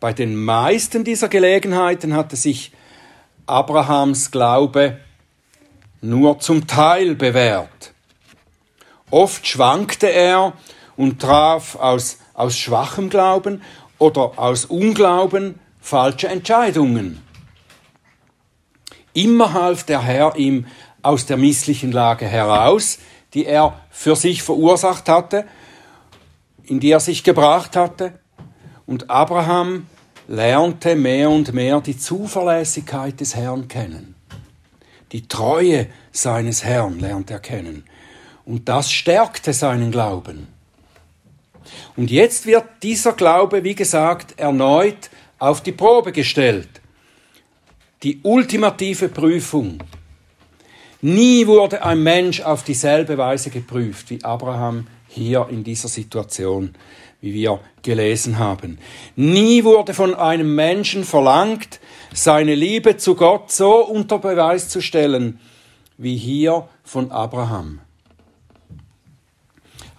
Bei 0.00 0.12
den 0.12 0.34
meisten 0.34 1.04
dieser 1.04 1.28
Gelegenheiten 1.28 2.14
hatte 2.14 2.34
sich 2.34 2.72
Abrahams 3.46 4.32
Glaube 4.32 4.98
nur 6.00 6.40
zum 6.40 6.66
Teil 6.66 7.14
bewährt. 7.14 7.94
Oft 9.10 9.46
schwankte 9.46 10.08
er 10.08 10.54
und 10.96 11.22
traf 11.22 11.76
aus, 11.76 12.18
aus 12.34 12.58
schwachem 12.58 13.10
Glauben 13.10 13.62
oder 13.98 14.32
aus 14.40 14.64
Unglauben 14.64 15.60
falsche 15.80 16.26
Entscheidungen. 16.26 17.22
Immer 19.12 19.52
half 19.52 19.84
der 19.84 20.02
Herr 20.02 20.34
ihm 20.34 20.66
aus 21.00 21.26
der 21.26 21.36
misslichen 21.36 21.92
Lage 21.92 22.26
heraus, 22.26 22.98
die 23.34 23.46
er 23.46 23.80
für 23.90 24.16
sich 24.16 24.42
verursacht 24.42 25.08
hatte, 25.08 25.46
in 26.64 26.80
die 26.80 26.90
er 26.90 27.00
sich 27.00 27.24
gebracht 27.24 27.76
hatte. 27.76 28.18
Und 28.86 29.10
Abraham 29.10 29.86
lernte 30.28 30.96
mehr 30.96 31.30
und 31.30 31.52
mehr 31.52 31.80
die 31.80 31.98
Zuverlässigkeit 31.98 33.20
des 33.20 33.34
Herrn 33.34 33.68
kennen. 33.68 34.14
Die 35.12 35.28
Treue 35.28 35.88
seines 36.12 36.64
Herrn 36.64 36.98
lernt 36.98 37.30
er 37.30 37.40
kennen. 37.40 37.84
Und 38.44 38.68
das 38.68 38.90
stärkte 38.90 39.52
seinen 39.52 39.90
Glauben. 39.90 40.48
Und 41.96 42.10
jetzt 42.10 42.46
wird 42.46 42.64
dieser 42.82 43.12
Glaube, 43.12 43.64
wie 43.64 43.74
gesagt, 43.74 44.38
erneut 44.38 45.10
auf 45.38 45.62
die 45.62 45.72
Probe 45.72 46.12
gestellt. 46.12 46.68
Die 48.02 48.20
ultimative 48.22 49.08
Prüfung. 49.08 49.78
Nie 51.06 51.46
wurde 51.46 51.84
ein 51.84 52.02
Mensch 52.02 52.40
auf 52.40 52.62
dieselbe 52.62 53.18
Weise 53.18 53.50
geprüft 53.50 54.08
wie 54.08 54.24
Abraham 54.24 54.86
hier 55.06 55.48
in 55.50 55.62
dieser 55.62 55.88
Situation, 55.88 56.74
wie 57.20 57.34
wir 57.34 57.60
gelesen 57.82 58.38
haben. 58.38 58.78
Nie 59.14 59.64
wurde 59.64 59.92
von 59.92 60.14
einem 60.14 60.54
Menschen 60.54 61.04
verlangt, 61.04 61.78
seine 62.14 62.54
Liebe 62.54 62.96
zu 62.96 63.16
Gott 63.16 63.52
so 63.52 63.84
unter 63.84 64.18
Beweis 64.18 64.70
zu 64.70 64.80
stellen, 64.80 65.40
wie 65.98 66.16
hier 66.16 66.70
von 66.84 67.10
Abraham. 67.10 67.80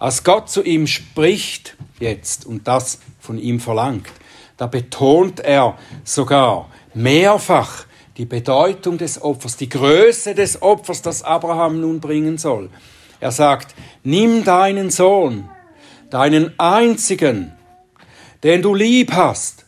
Als 0.00 0.24
Gott 0.24 0.50
zu 0.50 0.64
ihm 0.64 0.88
spricht 0.88 1.76
jetzt 2.00 2.44
und 2.44 2.66
das 2.66 2.98
von 3.20 3.38
ihm 3.38 3.60
verlangt, 3.60 4.08
da 4.56 4.66
betont 4.66 5.38
er 5.38 5.78
sogar 6.02 6.68
mehrfach 6.94 7.85
die 8.16 8.24
Bedeutung 8.24 8.98
des 8.98 9.20
Opfers, 9.20 9.56
die 9.56 9.68
Größe 9.68 10.34
des 10.34 10.62
Opfers, 10.62 11.02
das 11.02 11.22
Abraham 11.22 11.80
nun 11.80 12.00
bringen 12.00 12.38
soll. 12.38 12.70
Er 13.20 13.30
sagt, 13.30 13.74
nimm 14.04 14.44
deinen 14.44 14.90
Sohn, 14.90 15.48
deinen 16.10 16.58
einzigen, 16.58 17.52
den 18.42 18.62
du 18.62 18.74
lieb 18.74 19.12
hast, 19.12 19.66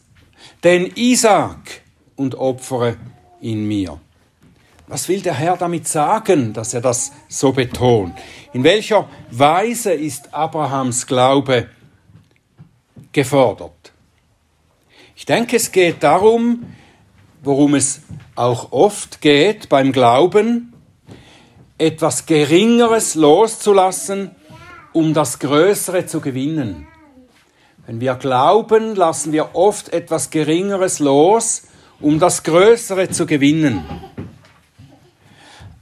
den 0.65 0.93
Isaac, 0.97 1.83
und 2.17 2.35
opfere 2.35 2.97
ihn 3.41 3.67
mir. 3.67 4.01
Was 4.89 5.09
will 5.09 5.21
der 5.21 5.35
Herr 5.35 5.57
damit 5.57 5.87
sagen, 5.87 6.53
dass 6.53 6.75
er 6.75 6.81
das 6.81 7.13
so 7.29 7.53
betont? 7.53 8.15
In 8.53 8.65
welcher 8.65 9.09
Weise 9.31 9.93
ist 9.93 10.35
Abrahams 10.35 11.07
Glaube 11.07 11.69
gefordert? 13.13 13.93
Ich 15.15 15.27
denke, 15.27 15.57
es 15.57 15.71
geht 15.71 16.03
darum, 16.03 16.65
worum 17.43 17.75
es 17.75 18.01
auch 18.35 18.73
oft 18.73 19.21
geht 19.21 19.69
beim 19.69 19.93
Glauben, 19.93 20.73
etwas 21.79 22.27
Geringeres 22.27 23.15
loszulassen, 23.15 24.33
um 24.93 25.15
das 25.15 25.39
Größere 25.39 26.07
zu 26.07 26.21
gewinnen. 26.21 26.87
Wenn 27.87 28.01
wir 28.01 28.17
glauben, 28.17 28.95
lassen 28.95 29.33
wir 29.33 29.55
oft 29.55 29.93
etwas 29.93 30.31
Geringeres 30.31 30.99
los, 30.99 31.63
um 32.01 32.19
das 32.19 32.43
Größere 32.43 33.09
zu 33.09 33.27
gewinnen. 33.27 33.85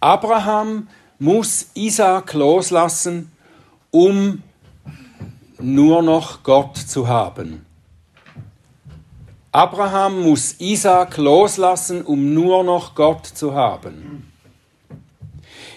Abraham 0.00 0.88
muss 1.18 1.66
Isaac 1.74 2.32
loslassen, 2.34 3.32
um 3.90 4.42
nur 5.58 6.02
noch 6.02 6.42
Gott 6.42 6.76
zu 6.76 7.08
haben. 7.08 7.65
Abraham 9.56 10.22
muss 10.22 10.56
Isaac 10.60 11.16
loslassen, 11.16 12.02
um 12.02 12.34
nur 12.34 12.62
noch 12.62 12.94
Gott 12.94 13.24
zu 13.24 13.54
haben. 13.54 14.30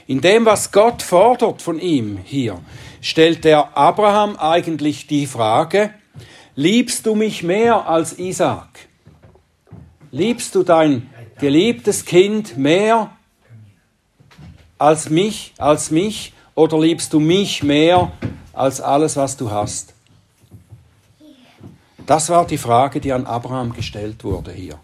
In 0.05 0.19
dem, 0.19 0.45
was 0.45 0.73
Gott 0.73 1.01
fordert 1.01 1.61
von 1.61 1.79
ihm 1.79 2.17
hier, 2.21 2.59
stellt 2.99 3.45
der 3.45 3.77
Abraham 3.77 4.35
eigentlich 4.35 5.07
die 5.07 5.25
Frage, 5.25 5.93
liebst 6.55 7.05
du 7.05 7.15
mich 7.15 7.41
mehr 7.41 7.87
als 7.87 8.19
Isaac? 8.19 8.89
Liebst 10.11 10.55
du 10.55 10.63
dein 10.63 11.09
geliebtes 11.39 12.03
Kind 12.03 12.57
mehr 12.57 13.11
als 14.77 15.09
mich, 15.09 15.53
als 15.57 15.89
mich, 15.89 16.33
oder 16.53 16.77
liebst 16.77 17.13
du 17.13 17.21
mich 17.21 17.63
mehr 17.63 18.11
als 18.51 18.81
alles, 18.81 19.15
was 19.15 19.37
du 19.37 19.49
hast? 19.49 19.93
Das 22.09 22.31
war 22.31 22.47
die 22.47 22.57
Frage, 22.57 23.01
die 23.01 23.13
an 23.13 23.27
Abraham 23.27 23.71
gestellt 23.71 24.23
wurde 24.23 24.51
hier. 24.51 24.79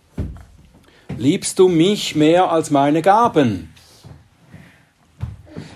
Liebst 1.17 1.57
du 1.57 1.69
mich 1.69 2.15
mehr 2.15 2.51
als 2.51 2.69
meine 2.69 3.01
Gaben? 3.01 3.73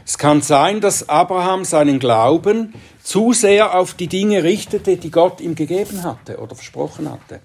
Es 0.05 0.19
kann 0.19 0.43
sein, 0.43 0.79
dass 0.79 1.09
Abraham 1.09 1.65
seinen 1.65 1.97
Glauben 1.97 2.75
zu 3.01 3.33
sehr 3.33 3.73
auf 3.73 3.95
die 3.95 4.05
Dinge 4.05 4.43
richtete, 4.43 4.97
die 4.97 5.09
Gott 5.09 5.41
ihm 5.41 5.55
gegeben 5.55 6.03
hatte 6.03 6.37
oder 6.37 6.53
versprochen 6.53 7.11
hatte. 7.11 7.39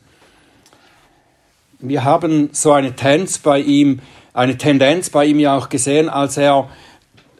Wir 1.78 2.04
haben 2.04 2.50
so 2.52 2.72
eine 2.72 2.94
Tendenz 2.94 3.38
bei 3.38 3.60
ihm, 3.60 4.00
eine 4.34 4.58
Tendenz 4.58 5.08
bei 5.08 5.24
ihm 5.24 5.38
ja 5.38 5.56
auch 5.56 5.70
gesehen, 5.70 6.10
als 6.10 6.36
er 6.36 6.68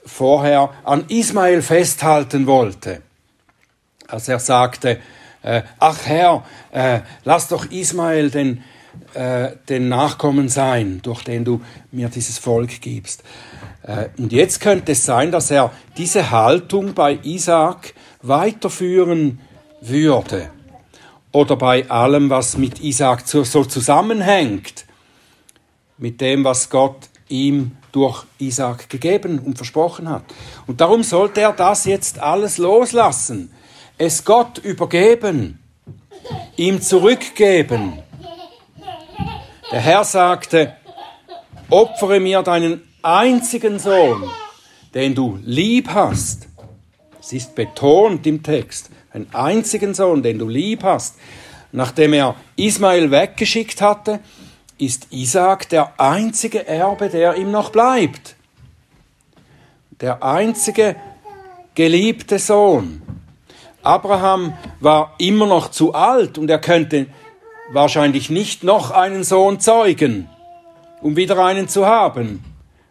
vorher 0.06 0.71
an 0.85 1.04
Ismael 1.09 1.61
festhalten 1.61 2.47
wollte. 2.47 3.02
Als 4.09 4.28
er 4.28 4.38
sagte, 4.38 4.99
äh, 5.45 5.63
ach 5.79 5.99
Herr, 6.07 6.45
äh, 6.73 7.01
lass 7.25 7.49
doch 7.49 7.71
Ismael 7.71 8.31
den, 8.31 8.65
äh, 9.13 9.51
den 9.69 9.89
Nachkommen 9.89 10.49
sein, 10.49 11.01
durch 11.03 11.23
den 11.23 11.45
du 11.45 11.61
mir 11.93 12.09
dieses 12.09 12.39
Volk 12.39 12.81
gibst. 12.81 13.23
Äh, 13.83 14.09
und 14.19 14.33
jetzt 14.33 14.61
könnte 14.61 14.93
es 14.93 15.05
sein, 15.05 15.31
dass 15.31 15.51
er 15.51 15.71
diese 15.97 16.31
Haltung 16.31 16.95
bei 16.95 17.19
Isaac 17.23 17.95
weiterführen 18.23 19.41
würde. 19.81 20.51
Oder 21.31 21.57
bei 21.57 21.91
allem, 21.91 22.31
was 22.31 22.57
mit 22.57 22.81
Isaac 22.81 23.23
so 23.27 23.45
zusammenhängt. 23.45 24.87
Mit 25.99 26.21
dem, 26.21 26.45
was 26.45 26.71
Gott 26.71 27.09
ihm 27.29 27.73
durch 27.93 28.25
Isaac 28.39 28.89
gegeben 28.89 29.41
und 29.41 29.57
versprochen 29.57 30.09
hat. 30.09 30.25
Und 30.67 30.81
darum 30.81 31.03
sollte 31.03 31.41
er 31.41 31.53
das 31.53 31.85
jetzt 31.85 32.19
alles 32.19 32.59
loslassen. 32.59 33.51
Es 33.97 34.25
Gott 34.25 34.59
übergeben. 34.59 35.61
Ihm 36.57 36.81
zurückgeben. 36.81 38.03
Der 39.71 39.81
Herr 39.81 40.05
sagte, 40.05 40.77
opfere 41.71 42.19
mir 42.19 42.43
deinen 42.43 42.83
einzigen 43.03 43.79
Sohn, 43.79 44.25
den 44.95 45.15
du 45.15 45.39
lieb 45.45 45.89
hast. 45.91 46.49
Es 47.21 47.33
ist 47.33 47.55
betont 47.55 48.27
im 48.27 48.43
Text, 48.43 48.91
einen 49.13 49.33
einzigen 49.33 49.95
Sohn, 49.95 50.23
den 50.23 50.39
du 50.39 50.49
lieb 50.49 50.83
hast. 50.83 51.15
Nachdem 51.73 52.13
er 52.13 52.35
Ismael 52.57 53.11
weggeschickt 53.11 53.81
hatte, 53.81 54.21
ist 54.79 55.07
Isaac 55.11 55.69
der 55.69 55.99
einzige 56.01 56.67
Erbe, 56.67 57.09
der 57.09 57.37
ihm 57.37 57.51
noch 57.51 57.71
bleibt. 57.71 58.35
Der 60.01 60.23
einzige 60.23 60.97
geliebte 61.75 62.39
Sohn. 62.39 63.03
Abraham 63.85 64.57
war 64.81 65.14
immer 65.19 65.47
noch 65.47 65.71
zu 65.71 65.95
alt 65.95 66.38
und 66.38 66.49
er 66.50 66.59
könnte 66.59 67.07
wahrscheinlich 67.71 68.31
nicht 68.31 68.64
noch 68.64 68.91
einen 68.91 69.25
Sohn 69.25 69.61
zeugen, 69.61 70.29
um 71.00 71.17
wieder 71.17 71.45
einen 71.45 71.69
zu 71.69 71.87
haben, 71.87 72.43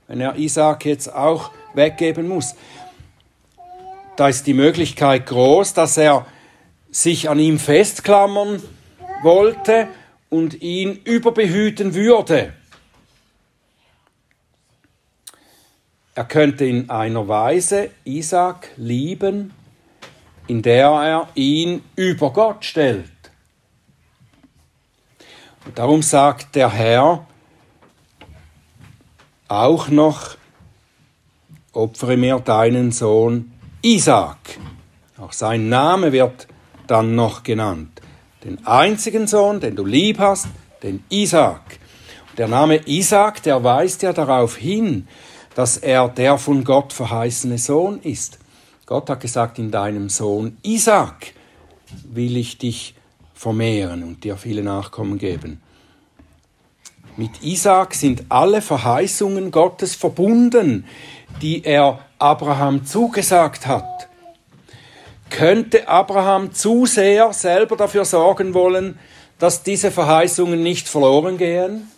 wenn 0.07 0.21
er 0.21 0.35
Isaac 0.35 0.85
jetzt 0.85 1.13
auch 1.13 1.51
weggeben 1.73 2.27
muss. 2.27 2.55
Da 4.15 4.27
ist 4.29 4.45
die 4.45 4.53
Möglichkeit 4.53 5.25
groß, 5.25 5.73
dass 5.73 5.97
er 5.97 6.27
sich 6.91 7.29
an 7.29 7.39
ihm 7.39 7.57
festklammern 7.57 8.61
wollte 9.23 9.87
und 10.29 10.61
ihn 10.61 10.99
überbehüten 11.03 11.95
würde. 11.95 12.53
Er 16.13 16.25
könnte 16.25 16.65
in 16.65 16.91
einer 16.91 17.27
Weise 17.27 17.89
Isaac 18.03 18.69
lieben, 18.77 19.51
in 20.53 20.61
der 20.61 20.89
er 20.89 21.27
ihn 21.33 21.81
über 21.95 22.31
Gott 22.31 22.63
stellt. 22.63 23.09
Und 25.65 25.79
darum 25.79 26.03
sagt 26.03 26.53
der 26.53 26.69
Herr 26.71 27.25
auch 29.47 29.87
noch, 29.87 30.37
opfere 31.71 32.17
mir 32.17 32.39
deinen 32.39 32.91
Sohn 32.91 33.51
Isaac. 33.81 34.59
Auch 35.17 35.31
sein 35.31 35.69
Name 35.69 36.11
wird 36.11 36.47
dann 36.85 37.15
noch 37.15 37.41
genannt. 37.41 37.99
Den 38.43 38.63
einzigen 38.67 39.25
Sohn, 39.25 39.59
den 39.59 39.75
du 39.75 39.83
lieb 39.83 40.19
hast, 40.19 40.49
den 40.83 41.03
Isaac. 41.09 41.79
Der 42.37 42.47
Name 42.47 42.79
Isaac, 42.85 43.41
der 43.41 43.63
weist 43.63 44.03
ja 44.03 44.13
darauf 44.13 44.55
hin, 44.55 45.07
dass 45.55 45.77
er 45.77 46.09
der 46.09 46.37
von 46.37 46.63
Gott 46.63 46.93
verheißene 46.93 47.57
Sohn 47.57 47.99
ist. 48.01 48.37
Gott 48.85 49.09
hat 49.09 49.21
gesagt, 49.21 49.59
in 49.59 49.71
deinem 49.71 50.09
Sohn 50.09 50.57
Isaac 50.63 51.33
will 52.05 52.37
ich 52.37 52.57
dich 52.57 52.95
vermehren 53.33 54.03
und 54.03 54.23
dir 54.23 54.37
viele 54.37 54.63
Nachkommen 54.63 55.17
geben. 55.17 55.61
Mit 57.15 57.43
Isaac 57.43 57.93
sind 57.93 58.25
alle 58.29 58.61
Verheißungen 58.61 59.51
Gottes 59.51 59.95
verbunden, 59.95 60.85
die 61.41 61.63
er 61.63 61.99
Abraham 62.17 62.85
zugesagt 62.85 63.67
hat. 63.67 64.09
Könnte 65.29 65.87
Abraham 65.87 66.53
zu 66.53 66.85
sehr 66.85 67.31
selber 67.33 67.77
dafür 67.77 68.05
sorgen 68.05 68.53
wollen, 68.53 68.99
dass 69.39 69.63
diese 69.63 69.91
Verheißungen 69.91 70.61
nicht 70.61 70.87
verloren 70.87 71.37
gehen? 71.37 71.89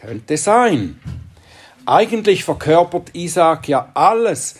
Könnte 0.00 0.36
sein. 0.36 1.00
Eigentlich 1.86 2.44
verkörpert 2.44 3.14
Isaac 3.14 3.68
ja 3.68 3.90
alles, 3.94 4.56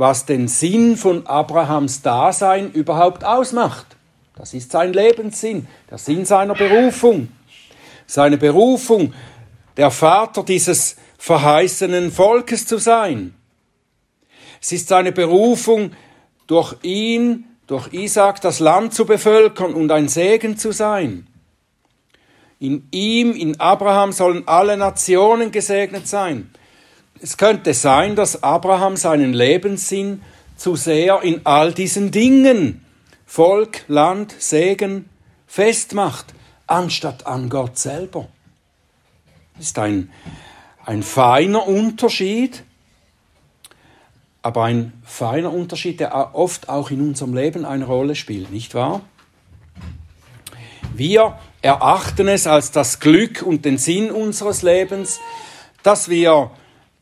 was 0.00 0.24
den 0.24 0.48
Sinn 0.48 0.96
von 0.96 1.26
Abrahams 1.26 2.00
Dasein 2.00 2.72
überhaupt 2.72 3.22
ausmacht. 3.22 3.84
Das 4.34 4.54
ist 4.54 4.72
sein 4.72 4.94
Lebenssinn, 4.94 5.68
der 5.90 5.98
Sinn 5.98 6.24
seiner 6.24 6.54
Berufung. 6.54 7.28
Seine 8.06 8.38
Berufung, 8.38 9.12
der 9.76 9.90
Vater 9.90 10.42
dieses 10.42 10.96
verheißenen 11.18 12.10
Volkes 12.10 12.66
zu 12.66 12.78
sein. 12.78 13.34
Es 14.62 14.72
ist 14.72 14.88
seine 14.88 15.12
Berufung, 15.12 15.92
durch 16.46 16.76
ihn, 16.82 17.44
durch 17.66 17.92
Isaac 17.92 18.40
das 18.40 18.58
Land 18.58 18.94
zu 18.94 19.04
bevölkern 19.04 19.74
und 19.74 19.92
ein 19.92 20.08
Segen 20.08 20.56
zu 20.56 20.72
sein. 20.72 21.26
In 22.58 22.88
ihm, 22.90 23.32
in 23.32 23.60
Abraham 23.60 24.12
sollen 24.12 24.48
alle 24.48 24.78
Nationen 24.78 25.52
gesegnet 25.52 26.08
sein. 26.08 26.50
Es 27.22 27.36
könnte 27.36 27.74
sein, 27.74 28.16
dass 28.16 28.42
Abraham 28.42 28.96
seinen 28.96 29.34
Lebenssinn 29.34 30.22
zu 30.56 30.74
sehr 30.74 31.20
in 31.22 31.42
all 31.44 31.74
diesen 31.74 32.10
Dingen, 32.10 32.84
Volk, 33.26 33.84
Land, 33.88 34.34
Segen, 34.38 35.08
festmacht, 35.46 36.26
anstatt 36.66 37.26
an 37.26 37.50
Gott 37.50 37.76
selber. 37.76 38.28
Das 39.56 39.66
ist 39.66 39.78
ein, 39.78 40.10
ein 40.86 41.02
feiner 41.02 41.66
Unterschied, 41.66 42.64
aber 44.40 44.64
ein 44.64 44.94
feiner 45.04 45.52
Unterschied, 45.52 46.00
der 46.00 46.34
oft 46.34 46.70
auch 46.70 46.90
in 46.90 47.02
unserem 47.02 47.34
Leben 47.34 47.66
eine 47.66 47.84
Rolle 47.84 48.14
spielt, 48.14 48.50
nicht 48.50 48.74
wahr? 48.74 49.02
Wir 50.94 51.38
erachten 51.60 52.28
es 52.28 52.46
als 52.46 52.72
das 52.72 52.98
Glück 52.98 53.42
und 53.42 53.66
den 53.66 53.76
Sinn 53.76 54.10
unseres 54.10 54.62
Lebens, 54.62 55.20
dass 55.82 56.08
wir 56.08 56.50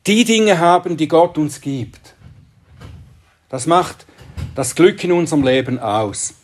die 0.09 0.25
Dinge 0.25 0.59
haben, 0.59 0.97
die 0.97 1.07
Gott 1.07 1.37
uns 1.37 1.61
gibt. 1.61 2.15
Das 3.51 3.67
macht 3.67 4.07
das 4.55 4.75
Glück 4.75 5.05
in 5.05 5.13
unserem 5.13 5.45
Leben 5.45 5.79
aus. 5.79 6.35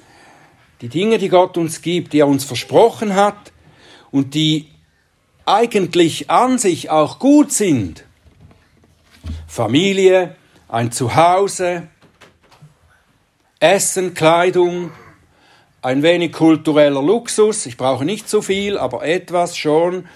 Die 0.82 0.88
Dinge, 0.88 1.16
die 1.16 1.30
Gott 1.30 1.56
uns 1.56 1.80
gibt, 1.80 2.12
die 2.12 2.20
er 2.20 2.28
uns 2.28 2.44
versprochen 2.44 3.14
hat 3.14 3.52
und 4.10 4.34
die 4.34 4.68
eigentlich 5.46 6.30
an 6.30 6.58
sich 6.58 6.90
auch 6.90 7.18
gut 7.18 7.52
sind. 7.52 8.04
Familie, 9.46 10.36
ein 10.68 10.92
Zuhause, 10.92 11.88
Essen, 13.60 14.12
Kleidung, 14.12 14.90
ein 15.80 16.02
wenig 16.02 16.32
kultureller 16.32 17.02
Luxus. 17.02 17.64
Ich 17.64 17.78
brauche 17.78 18.04
nicht 18.04 18.28
so 18.28 18.42
viel, 18.42 18.76
aber 18.76 19.06
etwas 19.06 19.56
schon. 19.56 20.06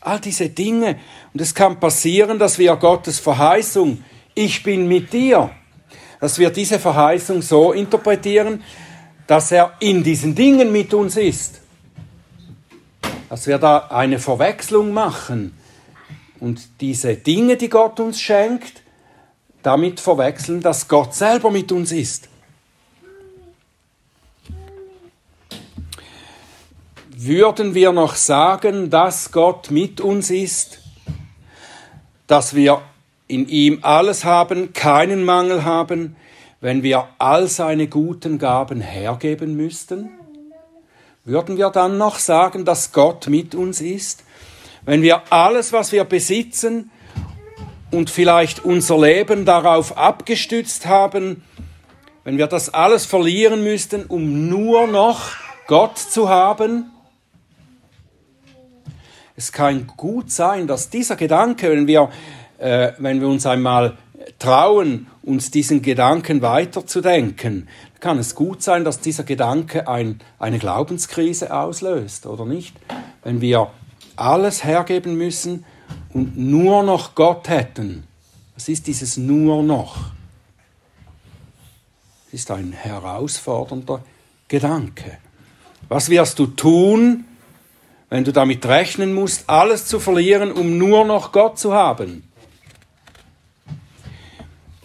All 0.00 0.20
diese 0.20 0.48
Dinge. 0.48 0.98
Und 1.32 1.40
es 1.40 1.54
kann 1.54 1.78
passieren, 1.78 2.38
dass 2.38 2.58
wir 2.58 2.74
Gottes 2.76 3.18
Verheißung, 3.18 4.02
ich 4.34 4.62
bin 4.62 4.88
mit 4.88 5.12
dir, 5.12 5.50
dass 6.20 6.38
wir 6.38 6.50
diese 6.50 6.78
Verheißung 6.78 7.42
so 7.42 7.72
interpretieren, 7.72 8.62
dass 9.26 9.52
er 9.52 9.74
in 9.80 10.02
diesen 10.02 10.34
Dingen 10.34 10.72
mit 10.72 10.92
uns 10.94 11.16
ist. 11.16 11.60
Dass 13.28 13.46
wir 13.46 13.58
da 13.58 13.88
eine 13.90 14.18
Verwechslung 14.18 14.92
machen. 14.92 15.54
und 16.40 16.80
diese 16.80 17.16
Dinge, 17.16 17.58
die 17.58 17.68
Gott 17.68 18.00
uns 18.00 18.18
schenkt, 18.18 18.82
damit 19.62 20.00
verwechseln, 20.00 20.62
dass 20.62 20.88
Gott 20.88 21.14
selber 21.14 21.50
mit 21.50 21.70
uns 21.70 21.92
ist. 21.92 22.29
Würden 27.22 27.74
wir 27.74 27.92
noch 27.92 28.14
sagen, 28.14 28.88
dass 28.88 29.30
Gott 29.30 29.70
mit 29.70 30.00
uns 30.00 30.30
ist, 30.30 30.78
dass 32.26 32.54
wir 32.54 32.80
in 33.28 33.46
ihm 33.46 33.80
alles 33.82 34.24
haben, 34.24 34.72
keinen 34.72 35.26
Mangel 35.26 35.62
haben, 35.66 36.16
wenn 36.62 36.82
wir 36.82 37.08
all 37.18 37.46
seine 37.46 37.88
guten 37.88 38.38
Gaben 38.38 38.80
hergeben 38.80 39.54
müssten? 39.54 40.08
Würden 41.26 41.58
wir 41.58 41.68
dann 41.68 41.98
noch 41.98 42.18
sagen, 42.18 42.64
dass 42.64 42.90
Gott 42.90 43.26
mit 43.26 43.54
uns 43.54 43.82
ist? 43.82 44.24
Wenn 44.86 45.02
wir 45.02 45.30
alles, 45.30 45.74
was 45.74 45.92
wir 45.92 46.04
besitzen 46.04 46.90
und 47.90 48.08
vielleicht 48.08 48.64
unser 48.64 48.98
Leben 48.98 49.44
darauf 49.44 49.98
abgestützt 49.98 50.86
haben, 50.86 51.44
wenn 52.24 52.38
wir 52.38 52.46
das 52.46 52.72
alles 52.72 53.04
verlieren 53.04 53.62
müssten, 53.62 54.06
um 54.06 54.48
nur 54.48 54.86
noch 54.86 55.32
Gott 55.66 55.98
zu 55.98 56.30
haben? 56.30 56.90
Es 59.40 59.52
kann 59.52 59.86
gut 59.96 60.30
sein, 60.30 60.66
dass 60.66 60.90
dieser 60.90 61.16
Gedanke, 61.16 61.70
wenn 61.70 61.86
wir, 61.86 62.10
äh, 62.58 62.92
wenn 62.98 63.22
wir 63.22 63.28
uns 63.28 63.46
einmal 63.46 63.96
trauen, 64.38 65.06
uns 65.22 65.50
diesen 65.50 65.80
Gedanken 65.80 66.42
weiterzudenken, 66.42 67.66
kann 68.00 68.18
es 68.18 68.34
gut 68.34 68.62
sein, 68.62 68.84
dass 68.84 69.00
dieser 69.00 69.24
Gedanke 69.24 69.88
ein, 69.88 70.20
eine 70.38 70.58
Glaubenskrise 70.58 71.56
auslöst, 71.56 72.26
oder 72.26 72.44
nicht? 72.44 72.76
Wenn 73.24 73.40
wir 73.40 73.70
alles 74.14 74.62
hergeben 74.62 75.16
müssen 75.16 75.64
und 76.12 76.36
nur 76.36 76.82
noch 76.82 77.14
Gott 77.14 77.48
hätten. 77.48 78.04
Was 78.56 78.68
ist 78.68 78.88
dieses 78.88 79.16
nur 79.16 79.62
noch? 79.62 80.10
Es 82.26 82.40
ist 82.40 82.50
ein 82.50 82.72
herausfordernder 82.72 84.04
Gedanke. 84.48 85.16
Was 85.88 86.10
wirst 86.10 86.38
du 86.38 86.46
tun, 86.46 87.24
wenn 88.10 88.24
du 88.24 88.32
damit 88.32 88.66
rechnen 88.66 89.14
musst, 89.14 89.48
alles 89.48 89.86
zu 89.86 90.00
verlieren, 90.00 90.52
um 90.52 90.76
nur 90.76 91.04
noch 91.04 91.32
Gott 91.32 91.58
zu 91.58 91.72
haben? 91.72 92.24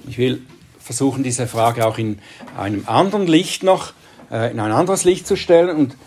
Ich 0.08 0.18
will 0.20 0.44
versuchen, 0.80 1.24
diese 1.24 1.48
Frage 1.48 1.86
auch 1.86 1.98
in 1.98 2.20
einem 2.56 2.84
anderen 2.86 3.26
Licht 3.26 3.64
noch, 3.64 3.94
äh, 4.32 4.52
in 4.52 4.60
ein 4.60 4.72
anderes 4.72 5.04
Licht 5.04 5.26
zu 5.26 5.36
stellen 5.36 5.76
und 5.76 5.98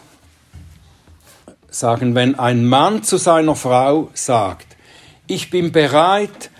sagen, 1.69 2.15
wenn 2.15 2.39
ein 2.39 2.65
Mann 2.65 3.03
zu 3.03 3.17
seiner 3.17 3.57
Frau 3.57 4.11
sagt, 4.15 4.77
ich 5.27 5.51
bin 5.51 5.73
bereit, 5.73 6.51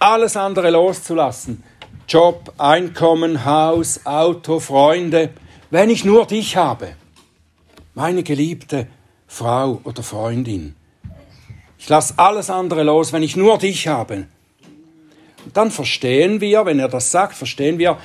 alles 0.00 0.36
andere 0.36 0.70
loszulassen, 0.70 1.62
Job, 2.08 2.52
Einkommen, 2.58 3.44
Haus, 3.44 4.04
Auto, 4.04 4.58
Freunde, 4.58 5.30
wenn 5.70 5.88
ich 5.88 6.04
nur 6.04 6.26
dich 6.26 6.56
habe, 6.56 6.96
meine 7.94 8.24
geliebte 8.24 8.88
Frau 9.34 9.80
oder 9.82 10.04
Freundin. 10.04 10.76
Ich 11.76 11.88
lasse 11.88 12.14
alles 12.18 12.50
andere 12.50 12.84
los, 12.84 13.12
wenn 13.12 13.24
ich 13.24 13.36
nur 13.36 13.58
dich 13.58 13.88
habe. 13.88 14.28
Und 15.44 15.56
dann 15.56 15.72
verstehen 15.72 16.40
wir, 16.40 16.64
wenn 16.64 16.78
er 16.78 16.88
das 16.88 17.10
sagt, 17.10 17.34
verstehen 17.34 17.78
wir, 17.78 17.98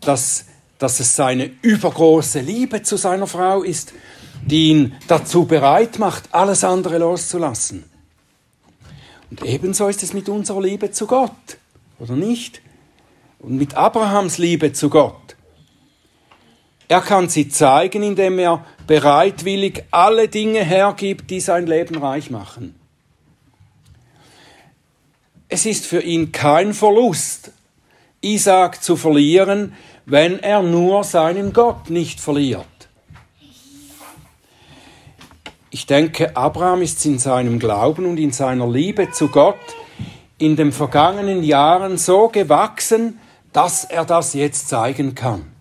dass, 0.00 0.46
dass 0.78 1.00
es 1.00 1.16
seine 1.16 1.50
übergroße 1.60 2.38
Liebe 2.38 2.82
zu 2.82 2.96
seiner 2.96 3.26
Frau 3.26 3.64
ist, 3.64 3.92
die 4.44 4.68
ihn 4.70 4.94
dazu 5.08 5.44
bereit 5.44 5.98
macht, 5.98 6.32
alles 6.32 6.62
andere 6.62 6.98
loszulassen. 6.98 7.84
Und 9.30 9.44
ebenso 9.44 9.88
ist 9.88 10.04
es 10.04 10.12
mit 10.12 10.28
unserer 10.28 10.62
Liebe 10.62 10.92
zu 10.92 11.08
Gott, 11.08 11.58
oder 11.98 12.14
nicht? 12.14 12.62
Und 13.40 13.56
mit 13.56 13.74
Abrahams 13.74 14.38
Liebe 14.38 14.72
zu 14.72 14.88
Gott. 14.88 15.35
Er 16.88 17.00
kann 17.00 17.28
sie 17.28 17.48
zeigen, 17.48 18.02
indem 18.02 18.38
er 18.38 18.64
bereitwillig 18.86 19.82
alle 19.90 20.28
Dinge 20.28 20.64
hergibt, 20.64 21.30
die 21.30 21.40
sein 21.40 21.66
Leben 21.66 21.98
reich 21.98 22.30
machen. 22.30 22.74
Es 25.48 25.66
ist 25.66 25.86
für 25.86 26.00
ihn 26.00 26.32
kein 26.32 26.74
Verlust, 26.74 27.52
Isaac 28.20 28.82
zu 28.82 28.96
verlieren, 28.96 29.74
wenn 30.04 30.38
er 30.38 30.62
nur 30.62 31.04
seinen 31.04 31.52
Gott 31.52 31.90
nicht 31.90 32.20
verliert. 32.20 32.66
Ich 35.70 35.86
denke, 35.86 36.36
Abraham 36.36 36.82
ist 36.82 37.04
in 37.04 37.18
seinem 37.18 37.58
Glauben 37.58 38.06
und 38.06 38.18
in 38.18 38.32
seiner 38.32 38.68
Liebe 38.68 39.10
zu 39.10 39.28
Gott 39.28 39.56
in 40.38 40.56
den 40.56 40.72
vergangenen 40.72 41.42
Jahren 41.42 41.98
so 41.98 42.28
gewachsen, 42.28 43.18
dass 43.52 43.84
er 43.84 44.04
das 44.04 44.34
jetzt 44.34 44.68
zeigen 44.68 45.14
kann. 45.14 45.55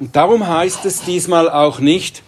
Und 0.00 0.16
darum 0.16 0.48
heißt 0.48 0.86
es 0.86 1.02
diesmal 1.02 1.50
auch 1.50 1.78
nicht, 1.78 2.22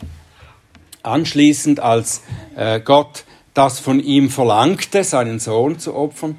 anschließend 1.02 1.80
als 1.80 2.20
äh, 2.54 2.78
Gott 2.80 3.24
das 3.54 3.80
von 3.80 3.98
ihm 3.98 4.28
verlangte, 4.28 5.04
seinen 5.04 5.40
Sohn 5.40 5.78
zu 5.78 5.94
opfern, 5.94 6.38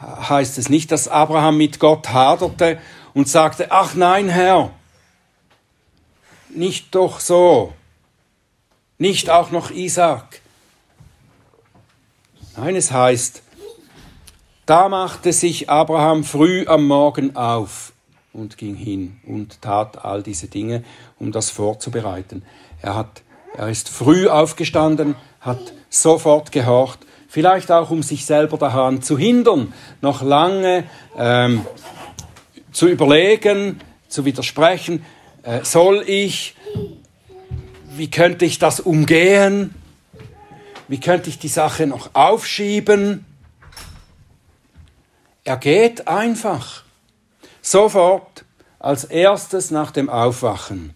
heißt 0.00 0.58
es 0.58 0.68
nicht, 0.68 0.92
dass 0.92 1.08
Abraham 1.08 1.56
mit 1.56 1.80
Gott 1.80 2.10
haderte 2.10 2.78
und 3.14 3.28
sagte, 3.28 3.72
ach 3.72 3.94
nein, 3.94 4.28
Herr, 4.28 4.70
nicht 6.48 6.94
doch 6.94 7.18
so, 7.18 7.72
nicht 8.96 9.28
auch 9.28 9.50
noch 9.50 9.72
Isaac. 9.72 10.40
Nein, 12.56 12.76
es 12.76 12.92
heißt, 12.92 13.42
da 14.66 14.88
machte 14.88 15.32
sich 15.32 15.68
Abraham 15.68 16.22
früh 16.22 16.64
am 16.68 16.86
Morgen 16.86 17.34
auf 17.34 17.89
und 18.32 18.56
ging 18.56 18.74
hin 18.74 19.18
und 19.26 19.60
tat 19.62 20.04
all 20.04 20.22
diese 20.22 20.46
Dinge, 20.46 20.84
um 21.18 21.32
das 21.32 21.50
vorzubereiten. 21.50 22.42
Er, 22.80 22.94
hat, 22.94 23.22
er 23.56 23.68
ist 23.68 23.88
früh 23.88 24.28
aufgestanden, 24.28 25.16
hat 25.40 25.72
sofort 25.88 26.52
gehorcht, 26.52 27.00
vielleicht 27.28 27.70
auch 27.70 27.90
um 27.90 28.02
sich 28.02 28.26
selber 28.26 28.56
daran 28.56 29.02
zu 29.02 29.18
hindern, 29.18 29.72
noch 30.00 30.22
lange 30.22 30.84
ähm, 31.16 31.66
zu 32.72 32.88
überlegen, 32.88 33.80
zu 34.08 34.24
widersprechen, 34.24 35.04
äh, 35.42 35.64
soll 35.64 36.04
ich, 36.06 36.54
wie 37.96 38.10
könnte 38.10 38.44
ich 38.44 38.58
das 38.58 38.80
umgehen, 38.80 39.74
wie 40.88 41.00
könnte 41.00 41.30
ich 41.30 41.38
die 41.38 41.48
Sache 41.48 41.86
noch 41.86 42.10
aufschieben. 42.14 43.24
Er 45.44 45.56
geht 45.56 46.08
einfach, 46.08 46.84
sofort, 47.70 48.44
als 48.78 49.04
erstes 49.04 49.70
nach 49.70 49.90
dem 49.90 50.08
Aufwachen. 50.08 50.94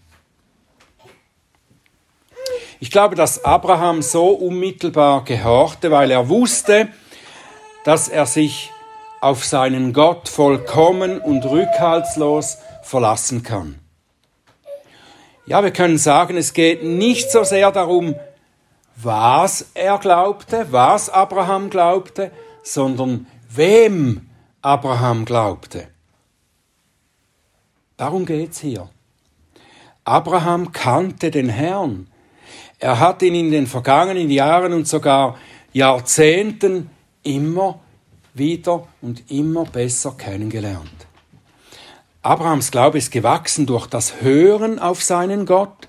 Ich 2.79 2.91
glaube, 2.91 3.15
dass 3.15 3.45
Abraham 3.45 4.01
so 4.01 4.29
unmittelbar 4.29 5.23
gehorchte, 5.23 5.91
weil 5.91 6.11
er 6.11 6.27
wusste, 6.29 6.89
dass 7.85 8.09
er 8.09 8.25
sich 8.25 8.71
auf 9.21 9.45
seinen 9.45 9.93
Gott 9.93 10.27
vollkommen 10.27 11.19
und 11.19 11.45
rückhaltslos 11.45 12.57
verlassen 12.83 13.43
kann. 13.43 13.79
Ja, 15.45 15.63
wir 15.63 15.71
können 15.71 15.97
sagen, 15.97 16.37
es 16.37 16.53
geht 16.53 16.83
nicht 16.83 17.31
so 17.31 17.43
sehr 17.43 17.71
darum, 17.71 18.15
was 18.95 19.67
er 19.73 19.97
glaubte, 19.99 20.67
was 20.71 21.09
Abraham 21.09 21.69
glaubte, 21.69 22.31
sondern 22.63 23.27
wem 23.49 24.29
Abraham 24.61 25.25
glaubte. 25.25 25.87
Darum 27.97 28.25
geht's 28.25 28.59
hier. 28.59 28.89
Abraham 30.03 30.71
kannte 30.71 31.31
den 31.31 31.49
Herrn. 31.49 32.07
Er 32.79 32.99
hat 32.99 33.21
ihn 33.21 33.35
in 33.35 33.51
den 33.51 33.67
vergangenen 33.67 34.29
Jahren 34.29 34.73
und 34.73 34.87
sogar 34.87 35.37
Jahrzehnten 35.73 36.89
immer 37.23 37.79
wieder 38.33 38.87
und 39.01 39.31
immer 39.31 39.63
besser 39.65 40.13
kennengelernt. 40.17 41.07
Abrahams 42.21 42.71
Glaube 42.71 42.97
ist 42.97 43.11
gewachsen 43.11 43.65
durch 43.65 43.87
das 43.87 44.21
Hören 44.21 44.79
auf 44.79 45.01
seinen 45.01 45.45
Gott 45.45 45.87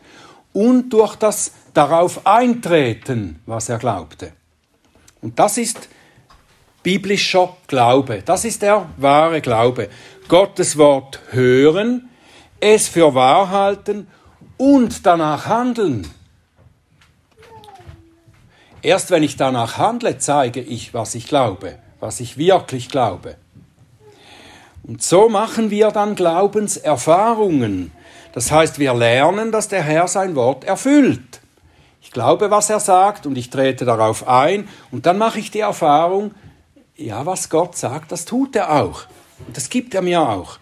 und 0.52 0.90
durch 0.90 1.16
das 1.16 1.52
darauf 1.74 2.26
eintreten, 2.26 3.40
was 3.46 3.68
er 3.68 3.78
glaubte. 3.78 4.32
Und 5.20 5.38
das 5.38 5.58
ist 5.58 5.88
biblischer 6.82 7.56
Glaube. 7.66 8.22
Das 8.24 8.44
ist 8.44 8.62
der 8.62 8.88
wahre 8.96 9.40
Glaube. 9.40 9.88
Gottes 10.28 10.76
Wort 10.76 11.20
hören, 11.30 12.08
es 12.60 12.88
für 12.88 13.14
wahr 13.14 13.50
halten 13.50 14.08
und 14.56 15.06
danach 15.06 15.46
handeln. 15.46 16.08
Erst 18.82 19.10
wenn 19.10 19.22
ich 19.22 19.36
danach 19.36 19.78
handle, 19.78 20.18
zeige 20.18 20.60
ich, 20.60 20.94
was 20.94 21.14
ich 21.14 21.26
glaube, 21.26 21.78
was 22.00 22.20
ich 22.20 22.38
wirklich 22.38 22.88
glaube. 22.88 23.36
Und 24.82 25.02
so 25.02 25.28
machen 25.28 25.70
wir 25.70 25.90
dann 25.90 26.14
Glaubenserfahrungen. 26.14 27.92
Das 28.32 28.50
heißt, 28.52 28.78
wir 28.78 28.94
lernen, 28.94 29.50
dass 29.50 29.68
der 29.68 29.82
Herr 29.82 30.08
sein 30.08 30.36
Wort 30.36 30.64
erfüllt. 30.64 31.40
Ich 32.00 32.12
glaube, 32.12 32.50
was 32.50 32.70
er 32.70 32.80
sagt 32.80 33.26
und 33.26 33.36
ich 33.36 33.50
trete 33.50 33.84
darauf 33.84 34.28
ein 34.28 34.68
und 34.90 35.06
dann 35.06 35.18
mache 35.18 35.38
ich 35.38 35.50
die 35.50 35.60
Erfahrung, 35.60 36.34
ja, 36.96 37.26
was 37.26 37.50
Gott 37.50 37.76
sagt, 37.76 38.12
das 38.12 38.24
tut 38.24 38.54
er 38.56 38.72
auch. 38.82 39.06
Und 39.44 39.56
das 39.56 39.68
gibt 39.68 39.94
er 39.94 40.02
mir 40.02 40.20
auch. 40.20 40.58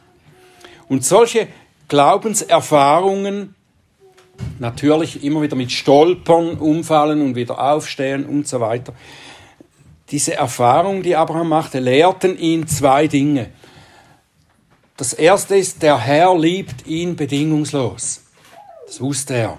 Und 0.89 1.05
solche 1.05 1.49
Glaubenserfahrungen, 1.89 3.55
natürlich 4.59 5.23
immer 5.23 5.43
wieder 5.43 5.57
mit 5.57 5.71
Stolpern, 5.71 6.59
Umfallen 6.59 7.21
und 7.21 7.37
wieder 7.37 7.61
aufstehen 7.61 8.27
und 8.27 8.49
so 8.49 8.61
weiter, 8.61 8.95
diese 10.11 10.35
Erfahrung, 10.35 11.03
die 11.03 11.17
Abraham 11.17 11.49
machte, 11.49 11.81
lehrten 11.81 12.39
ihn 12.39 12.67
zwei 12.67 13.07
Dinge. 13.07 13.51
Das 14.97 15.13
erste 15.13 15.57
ist, 15.57 15.83
der 15.83 15.99
Herr 15.99 16.39
liebt 16.39 16.87
ihn 16.87 17.17
bedingungslos. 17.17 18.23
Das 18.87 19.01
wusste 19.01 19.35
er. 19.35 19.59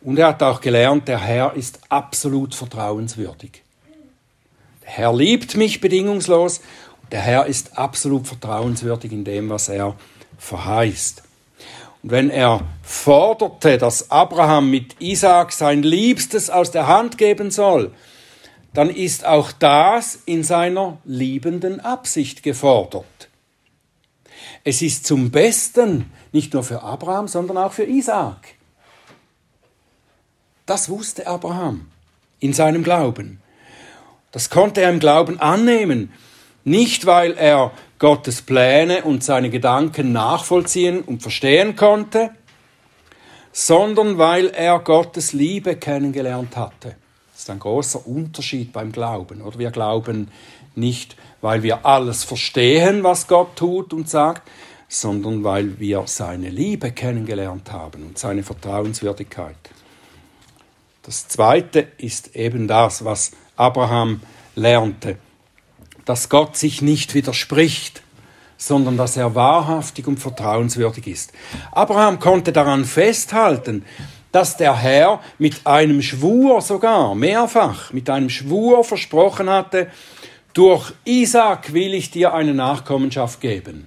Und 0.00 0.18
er 0.18 0.28
hat 0.28 0.42
auch 0.42 0.60
gelernt, 0.60 1.06
der 1.06 1.20
Herr 1.20 1.54
ist 1.54 1.78
absolut 1.88 2.54
vertrauenswürdig. 2.54 3.62
Der 4.82 4.90
Herr 4.90 5.14
liebt 5.14 5.56
mich 5.56 5.80
bedingungslos 5.80 6.60
der 7.12 7.20
Herr 7.20 7.46
ist 7.46 7.78
absolut 7.78 8.26
vertrauenswürdig 8.26 9.12
in 9.12 9.24
dem, 9.24 9.50
was 9.50 9.68
er 9.68 9.96
verheißt. 10.38 11.22
Und 12.02 12.10
wenn 12.10 12.30
er 12.30 12.62
forderte, 12.82 13.78
dass 13.78 14.10
Abraham 14.10 14.70
mit 14.70 15.00
Isaak 15.00 15.52
sein 15.52 15.82
Liebstes 15.82 16.50
aus 16.50 16.70
der 16.70 16.88
Hand 16.88 17.18
geben 17.18 17.50
soll, 17.50 17.92
dann 18.74 18.88
ist 18.88 19.26
auch 19.26 19.52
das 19.52 20.18
in 20.24 20.42
seiner 20.42 20.98
liebenden 21.04 21.80
Absicht 21.80 22.42
gefordert. 22.42 23.04
Es 24.64 24.80
ist 24.80 25.06
zum 25.06 25.30
Besten, 25.30 26.10
nicht 26.32 26.54
nur 26.54 26.64
für 26.64 26.82
Abraham, 26.82 27.28
sondern 27.28 27.58
auch 27.58 27.72
für 27.72 27.84
Isaak. 27.84 28.54
Das 30.64 30.88
wusste 30.88 31.26
Abraham 31.26 31.88
in 32.40 32.54
seinem 32.54 32.82
Glauben. 32.82 33.42
Das 34.30 34.48
konnte 34.48 34.80
er 34.80 34.90
im 34.90 34.98
Glauben 34.98 35.38
annehmen, 35.38 36.12
nicht 36.64 37.06
weil 37.06 37.32
er 37.32 37.72
Gottes 37.98 38.42
Pläne 38.42 39.02
und 39.04 39.22
seine 39.22 39.50
Gedanken 39.50 40.12
nachvollziehen 40.12 41.02
und 41.02 41.22
verstehen 41.22 41.76
konnte, 41.76 42.30
sondern 43.52 44.18
weil 44.18 44.48
er 44.48 44.78
Gottes 44.78 45.32
Liebe 45.32 45.76
kennengelernt 45.76 46.56
hatte. 46.56 46.96
Das 47.32 47.42
ist 47.42 47.50
ein 47.50 47.58
großer 47.58 48.06
Unterschied 48.06 48.72
beim 48.72 48.92
Glauben. 48.92 49.42
Oder 49.42 49.58
wir 49.58 49.70
glauben 49.70 50.30
nicht, 50.74 51.16
weil 51.40 51.62
wir 51.62 51.84
alles 51.84 52.24
verstehen, 52.24 53.02
was 53.02 53.26
Gott 53.26 53.56
tut 53.56 53.92
und 53.92 54.08
sagt, 54.08 54.48
sondern 54.88 55.42
weil 55.42 55.78
wir 55.80 56.04
seine 56.06 56.50
Liebe 56.50 56.92
kennengelernt 56.92 57.72
haben 57.72 58.04
und 58.04 58.18
seine 58.18 58.42
Vertrauenswürdigkeit. 58.42 59.56
Das 61.02 61.28
Zweite 61.28 61.88
ist 61.98 62.36
eben 62.36 62.68
das, 62.68 63.04
was 63.04 63.32
Abraham 63.56 64.20
lernte, 64.54 65.18
dass 66.04 66.28
Gott 66.28 66.56
sich 66.56 66.82
nicht 66.82 67.14
widerspricht, 67.14 68.02
sondern 68.56 68.96
dass 68.96 69.16
er 69.16 69.34
wahrhaftig 69.34 70.06
und 70.06 70.18
vertrauenswürdig 70.18 71.06
ist. 71.06 71.32
Abraham 71.72 72.18
konnte 72.18 72.52
daran 72.52 72.84
festhalten, 72.84 73.84
dass 74.30 74.56
der 74.56 74.76
Herr 74.76 75.20
mit 75.38 75.66
einem 75.66 76.00
Schwur 76.00 76.60
sogar, 76.60 77.14
mehrfach, 77.14 77.92
mit 77.92 78.08
einem 78.08 78.30
Schwur 78.30 78.82
versprochen 78.84 79.50
hatte, 79.50 79.90
durch 80.54 80.92
Isaac 81.04 81.72
will 81.72 81.94
ich 81.94 82.10
dir 82.10 82.34
eine 82.34 82.54
Nachkommenschaft 82.54 83.40
geben. 83.40 83.86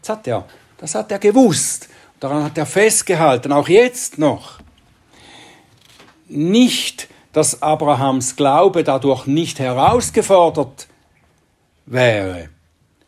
Das 0.00 0.10
hat 0.10 0.26
er, 0.26 0.46
das 0.78 0.94
hat 0.94 1.12
er 1.12 1.18
gewusst. 1.18 1.88
Daran 2.20 2.44
hat 2.44 2.58
er 2.58 2.66
festgehalten, 2.66 3.52
auch 3.52 3.68
jetzt 3.68 4.18
noch 4.18 4.60
nicht, 6.28 7.08
dass 7.32 7.62
Abrahams 7.62 8.36
Glaube 8.36 8.84
dadurch 8.84 9.26
nicht 9.26 9.58
herausgefordert 9.58 10.86
wäre. 11.90 12.48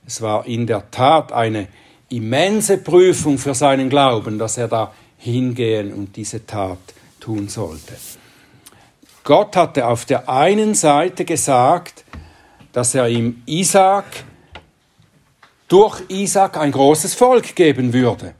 Es 0.06 0.20
war 0.20 0.46
in 0.46 0.66
der 0.66 0.90
Tat 0.90 1.32
eine 1.32 1.68
immense 2.08 2.78
Prüfung 2.78 3.38
für 3.38 3.54
seinen 3.54 3.88
Glauben, 3.88 4.38
dass 4.38 4.58
er 4.58 4.68
da 4.68 4.92
hingehen 5.16 5.92
und 5.92 6.16
diese 6.16 6.44
Tat 6.44 6.78
tun 7.20 7.48
sollte. 7.48 7.94
Gott 9.24 9.56
hatte 9.56 9.86
auf 9.86 10.04
der 10.04 10.28
einen 10.28 10.74
Seite 10.74 11.24
gesagt, 11.24 12.04
dass 12.72 12.94
er 12.94 13.08
ihm 13.08 13.42
Isaac 13.46 14.04
durch 15.68 16.02
Isaac 16.08 16.58
ein 16.58 16.72
großes 16.72 17.14
Volk 17.14 17.54
geben 17.54 17.92
würde. 17.92 18.34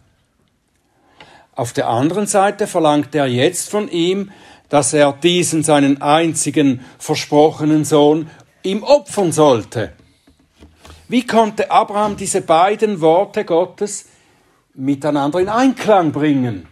Auf 1.55 1.73
der 1.73 1.89
anderen 1.89 2.27
Seite 2.27 2.67
verlangt 2.67 3.15
er 3.15 3.27
jetzt 3.27 3.71
von 3.71 3.89
ihm, 3.89 4.33
dass 4.69 4.93
er 4.93 5.13
diesen 5.13 5.63
seinen 5.63 6.03
einzigen 6.03 6.81
versprochenen 6.99 7.85
Sohn 7.85 8.29
ihm 8.63 8.83
opfern 8.83 9.33
sollte. 9.33 9.93
Wie 11.13 11.27
konnte 11.27 11.71
Abraham 11.71 12.17
diese 12.17 12.41
beiden 12.41 13.03
Worte 13.03 13.45
Gottes 13.45 14.07
miteinander 14.73 15.41
in 15.41 15.51
Einklang 15.51 16.11
bringen? 16.11 16.67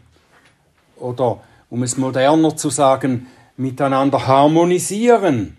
Oder, 0.96 1.42
um 1.68 1.82
es 1.82 1.98
moderner 1.98 2.56
zu 2.56 2.70
sagen, 2.70 3.26
miteinander 3.58 4.26
harmonisieren? 4.26 5.58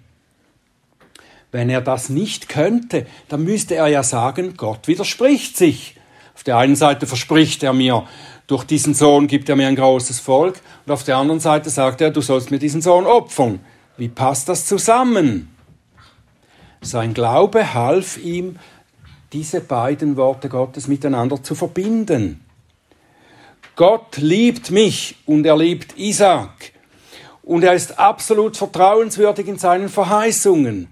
Wenn 1.51 1.69
er 1.69 1.81
das 1.81 2.09
nicht 2.09 2.49
könnte, 2.49 3.05
dann 3.29 3.43
müsste 3.43 3.75
er 3.75 3.85
ja 3.85 4.01
sagen, 4.01 4.55
Gott 4.57 4.87
widerspricht 4.87 5.55
sich. 5.57 5.95
Auf 6.33 6.43
der 6.43 6.57
einen 6.57 6.75
Seite 6.75 7.05
verspricht 7.05 7.61
er 7.61 7.73
mir, 7.73 8.07
durch 8.47 8.63
diesen 8.63 8.95
Sohn 8.95 9.27
gibt 9.27 9.47
er 9.47 9.55
mir 9.55 9.67
ein 9.67 9.75
großes 9.75 10.19
Volk. 10.19 10.59
Und 10.87 10.91
auf 10.91 11.03
der 11.03 11.17
anderen 11.17 11.39
Seite 11.39 11.69
sagt 11.69 12.01
er, 12.01 12.09
du 12.09 12.21
sollst 12.21 12.49
mir 12.49 12.57
diesen 12.57 12.81
Sohn 12.81 13.05
opfern. 13.05 13.59
Wie 13.97 14.09
passt 14.09 14.49
das 14.49 14.65
zusammen? 14.65 15.55
Sein 16.83 17.13
Glaube 17.13 17.75
half 17.75 18.17
ihm, 18.17 18.57
diese 19.33 19.61
beiden 19.61 20.17
Worte 20.17 20.49
Gottes 20.49 20.87
miteinander 20.87 21.41
zu 21.41 21.55
verbinden. 21.55 22.43
Gott 23.75 24.17
liebt 24.17 24.71
mich 24.71 25.15
und 25.25 25.45
er 25.45 25.57
liebt 25.57 25.97
Isaac. 25.97 26.73
Und 27.43 27.63
er 27.63 27.73
ist 27.73 27.97
absolut 27.97 28.57
vertrauenswürdig 28.57 29.47
in 29.47 29.57
seinen 29.57 29.89
Verheißungen. 29.89 30.87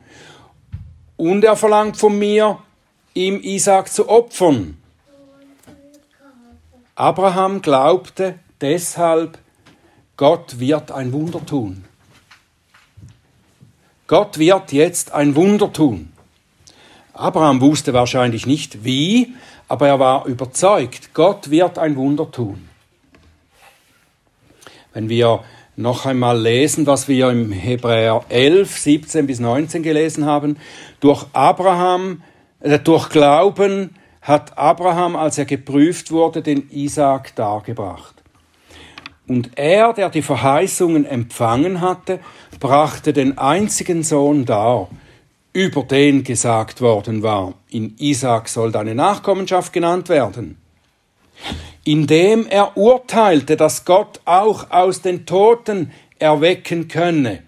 Und 1.17 1.43
er 1.43 1.56
verlangt 1.56 1.97
von 1.97 2.17
mir, 2.17 2.60
ihm 3.13 3.39
Isaac 3.41 3.91
zu 3.91 4.08
opfern. 4.08 4.78
Abraham 6.95 7.62
glaubte 7.62 8.39
deshalb, 8.62 9.38
Gott 10.17 10.60
wird 10.60 10.91
ein 10.91 11.13
Wunder 11.13 11.45
tun. 11.45 11.86
Gott 14.08 14.38
wird 14.39 14.71
jetzt 14.71 15.12
ein 15.13 15.36
Wunder 15.36 15.71
tun. 15.71 16.12
Abraham 17.19 17.60
wusste 17.60 17.93
wahrscheinlich 17.93 18.45
nicht 18.45 18.86
wie, 18.86 19.34
aber 19.67 19.89
er 19.89 19.99
war 19.99 20.25
überzeugt, 20.25 21.13
Gott 21.13 21.49
wird 21.49 21.77
ein 21.77 21.97
Wunder 21.97 22.32
tun. 22.32 22.69
Wenn 24.93 25.10
wir 25.10 25.43
noch 25.75 26.05
einmal 26.05 26.39
lesen, 26.41 26.88
was 26.88 27.10
wir 27.10 27.29
im 27.29 27.51
Hebräer 27.51 28.23
11, 28.29 28.77
17 28.77 29.27
bis 29.27 29.41
19 29.41 29.84
gelesen 29.84 30.25
haben, 30.25 30.58
durch 31.01 31.25
Abraham, 31.34 32.23
äh, 32.62 32.79
durch 32.79 33.10
Glauben 33.10 33.95
hat 34.21 34.58
Abraham, 34.58 35.17
als 35.17 35.38
er 35.38 35.45
geprüft 35.45 36.12
wurde, 36.12 36.41
den 36.41 36.69
Isaak 36.69 37.36
dargebracht. 37.36 38.15
Und 39.27 39.51
er, 39.55 39.91
der 39.91 40.10
die 40.10 40.21
Verheißungen 40.21 41.05
empfangen 41.05 41.82
hatte, 41.82 42.19
brachte 42.62 43.12
den 43.12 43.38
einzigen 43.38 44.03
Sohn 44.03 44.45
dar, 44.45 44.88
über 45.54 45.84
den 45.84 46.24
gesagt 46.24 46.82
worden 46.82 47.24
war, 47.24 47.56
in 47.70 47.96
Isaak 47.98 48.50
soll 48.50 48.72
deine 48.72 48.96
Nachkommenschaft 48.96 49.74
genannt 49.74 50.10
werden, 50.10 50.58
indem 51.84 52.46
er 52.48 52.78
urteilte, 52.78 53.58
dass 53.58 53.86
Gott 53.86 54.22
auch 54.26 54.70
aus 54.70 55.02
den 55.02 55.26
Toten 55.26 55.92
erwecken 56.20 56.88
könne, 56.88 57.44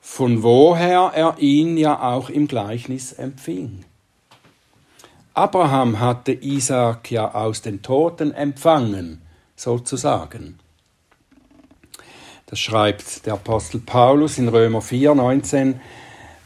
von 0.00 0.42
woher 0.42 1.12
er 1.14 1.36
ihn 1.38 1.76
ja 1.76 2.02
auch 2.02 2.28
im 2.28 2.48
Gleichnis 2.48 3.12
empfing. 3.12 3.84
Abraham 5.34 6.00
hatte 6.00 6.32
Isaak 6.32 7.10
ja 7.10 7.34
aus 7.34 7.62
den 7.62 7.80
Toten 7.80 8.32
empfangen, 8.32 9.22
sozusagen. 9.56 10.58
Das 12.44 12.60
schreibt 12.60 13.24
der 13.24 13.34
Apostel 13.34 13.80
Paulus 13.80 14.36
in 14.36 14.48
Römer 14.48 14.82
4, 14.82 15.14
19. 15.14 15.80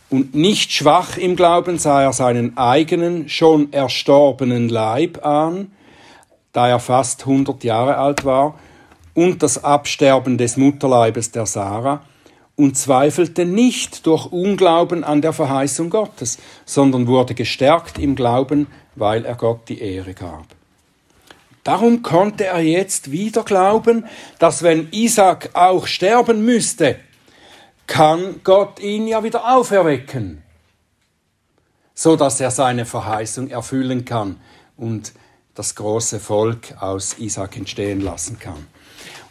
Und 0.09 0.35
nicht 0.35 0.73
schwach 0.73 1.17
im 1.17 1.35
Glauben 1.35 1.79
sah 1.79 2.03
er 2.03 2.13
seinen 2.13 2.57
eigenen, 2.57 3.29
schon 3.29 3.73
erstorbenen 3.73 4.69
Leib 4.69 5.27
an, 5.27 5.73
da 6.53 6.69
er 6.69 6.79
fast 6.79 7.23
100 7.23 7.65
Jahre 7.65 7.97
alt 7.97 8.25
war, 8.25 8.59
und 9.15 9.43
das 9.43 9.65
Absterben 9.65 10.39
des 10.39 10.57
Mutterleibes 10.57 11.33
der 11.33 11.47
Sarah, 11.47 12.03
und 12.55 12.77
zweifelte 12.77 13.45
nicht 13.45 14.07
durch 14.07 14.27
Unglauben 14.33 15.05
an 15.05 15.21
der 15.23 15.33
Verheißung 15.33 15.91
Gottes, 15.91 16.39
sondern 16.65 17.07
wurde 17.07 17.35
gestärkt 17.35 17.99
im 17.99 18.15
Glauben, 18.15 18.69
weil 18.95 19.25
er 19.25 19.35
Gott 19.35 19.69
die 19.69 19.81
Ehre 19.81 20.15
gab. 20.15 20.47
Darum 21.65 22.03
konnte 22.03 22.47
er 22.47 22.61
jetzt 22.61 23.11
wieder 23.11 23.43
glauben, 23.43 24.07
dass 24.39 24.63
wenn 24.63 24.89
Isaac 24.93 25.51
auch 25.53 25.89
sterben 25.89 26.45
müsste, 26.45 26.97
kann 27.87 28.41
Gott 28.45 28.81
ihn 28.81 29.07
ja 29.07 29.23
wieder 29.23 29.57
auferwecken, 29.57 30.43
so 31.95 32.17
dass 32.17 32.41
er 32.41 32.51
seine 32.51 32.85
Verheißung 32.85 33.49
erfüllen 33.49 34.05
kann 34.05 34.41
und 34.77 35.13
das 35.55 35.75
große 35.75 36.21
Volk 36.21 36.75
aus 36.81 37.19
Isaac 37.19 37.57
entstehen 37.57 38.01
lassen 38.01 38.39
kann. 38.39 38.67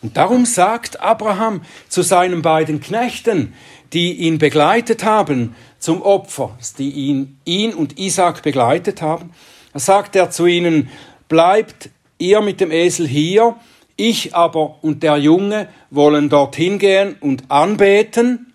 Und 0.01 0.17
darum 0.17 0.45
sagt 0.45 0.99
Abraham 0.99 1.61
zu 1.87 2.01
seinen 2.01 2.41
beiden 2.41 2.79
Knechten, 2.79 3.53
die 3.93 4.13
ihn 4.13 4.37
begleitet 4.37 5.03
haben 5.03 5.55
zum 5.79 6.01
Opfer, 6.01 6.57
die 6.77 6.91
ihn, 6.91 7.39
ihn 7.45 7.73
und 7.73 7.99
Isaac 7.99 8.41
begleitet 8.41 9.01
haben, 9.01 9.31
sagt 9.73 10.15
er 10.15 10.31
zu 10.31 10.45
ihnen, 10.45 10.89
bleibt 11.27 11.89
ihr 12.17 12.41
mit 12.41 12.61
dem 12.61 12.71
Esel 12.71 13.07
hier, 13.07 13.55
ich 13.95 14.35
aber 14.35 14.83
und 14.83 15.03
der 15.03 15.17
Junge 15.17 15.69
wollen 15.89 16.29
dorthin 16.29 16.79
gehen 16.79 17.15
und 17.19 17.49
anbeten 17.49 18.53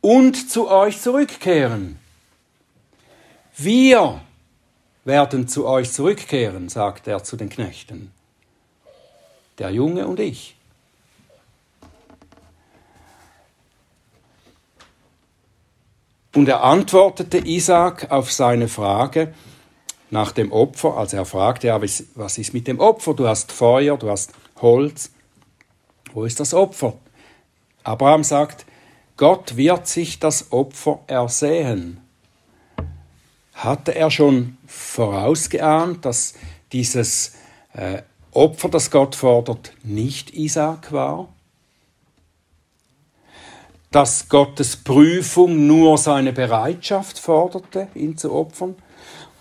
und 0.00 0.50
zu 0.50 0.70
euch 0.70 1.00
zurückkehren. 1.00 1.98
Wir 3.56 4.20
werden 5.04 5.48
zu 5.48 5.66
euch 5.66 5.92
zurückkehren, 5.92 6.68
sagt 6.68 7.06
er 7.08 7.22
zu 7.22 7.36
den 7.36 7.50
Knechten. 7.50 8.10
Der 9.58 9.70
Junge 9.70 10.06
und 10.06 10.18
ich. 10.20 10.56
Und 16.34 16.48
er 16.48 16.62
antwortete 16.62 17.38
Isaac 17.38 18.10
auf 18.10 18.30
seine 18.32 18.68
Frage 18.68 19.34
nach 20.10 20.32
dem 20.32 20.52
Opfer, 20.52 20.96
als 20.96 21.12
er 21.12 21.24
fragte, 21.24 21.68
ja, 21.68 21.80
was 21.80 22.38
ist 22.38 22.54
mit 22.54 22.66
dem 22.66 22.80
Opfer? 22.80 23.14
Du 23.14 23.28
hast 23.28 23.52
Feuer, 23.52 23.96
du 23.96 24.10
hast 24.10 24.32
Holz. 24.60 25.10
Wo 26.12 26.24
ist 26.24 26.40
das 26.40 26.54
Opfer? 26.54 26.94
Abraham 27.84 28.24
sagt, 28.24 28.66
Gott 29.16 29.56
wird 29.56 29.86
sich 29.86 30.18
das 30.18 30.52
Opfer 30.52 31.00
ersehen. 31.06 32.00
Hatte 33.54 33.94
er 33.94 34.10
schon 34.10 34.56
vorausgeahnt, 34.66 36.04
dass 36.04 36.34
dieses 36.72 37.34
äh, 37.74 38.02
Opfer, 38.32 38.68
das 38.68 38.90
Gott 38.90 39.14
fordert, 39.14 39.72
nicht 39.82 40.34
Isaac 40.34 40.92
war? 40.92 41.28
dass 43.90 44.28
Gottes 44.28 44.76
Prüfung 44.76 45.66
nur 45.66 45.98
seine 45.98 46.32
Bereitschaft 46.32 47.18
forderte, 47.18 47.88
ihn 47.94 48.16
zu 48.16 48.32
opfern? 48.32 48.76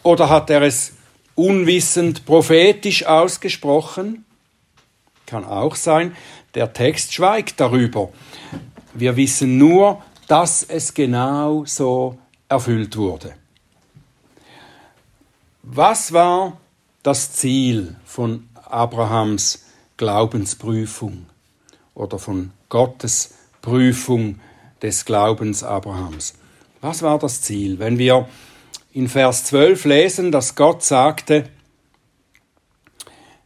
Oder 0.04 0.30
hat 0.30 0.50
er 0.50 0.62
es 0.62 0.94
unwissend 1.36 2.26
prophetisch 2.26 3.06
ausgesprochen? 3.06 4.26
Kann 5.26 5.46
auch 5.46 5.76
sein. 5.76 6.16
Der 6.56 6.74
Text 6.74 7.14
schweigt 7.14 7.60
darüber. 7.60 8.10
Wir 8.94 9.16
wissen 9.16 9.58
nur, 9.58 10.02
dass 10.28 10.64
es 10.64 10.94
genau 10.94 11.66
so 11.66 12.18
erfüllt 12.48 12.98
wurde. 12.98 13.36
Was 15.64 16.12
war 16.12 16.58
das 17.04 17.34
Ziel 17.34 17.96
von 18.06 18.50
Abrahams 18.66 19.66
Glaubensprüfung 19.98 21.26
oder 21.94 22.20
von 22.20 22.52
Gottes 22.70 23.34
Prüfung 23.62 24.40
des 24.82 25.04
Glaubens 25.04 25.64
Abrahams. 25.64 26.36
Was 26.80 27.02
war 27.02 27.20
das 27.20 27.42
Ziel? 27.42 27.80
Wenn 27.80 27.98
wir 27.98 28.30
in 28.92 29.08
Vers 29.08 29.46
12 29.46 29.86
lesen, 29.86 30.32
dass 30.32 30.56
Gott 30.56 30.84
sagte 30.84 31.46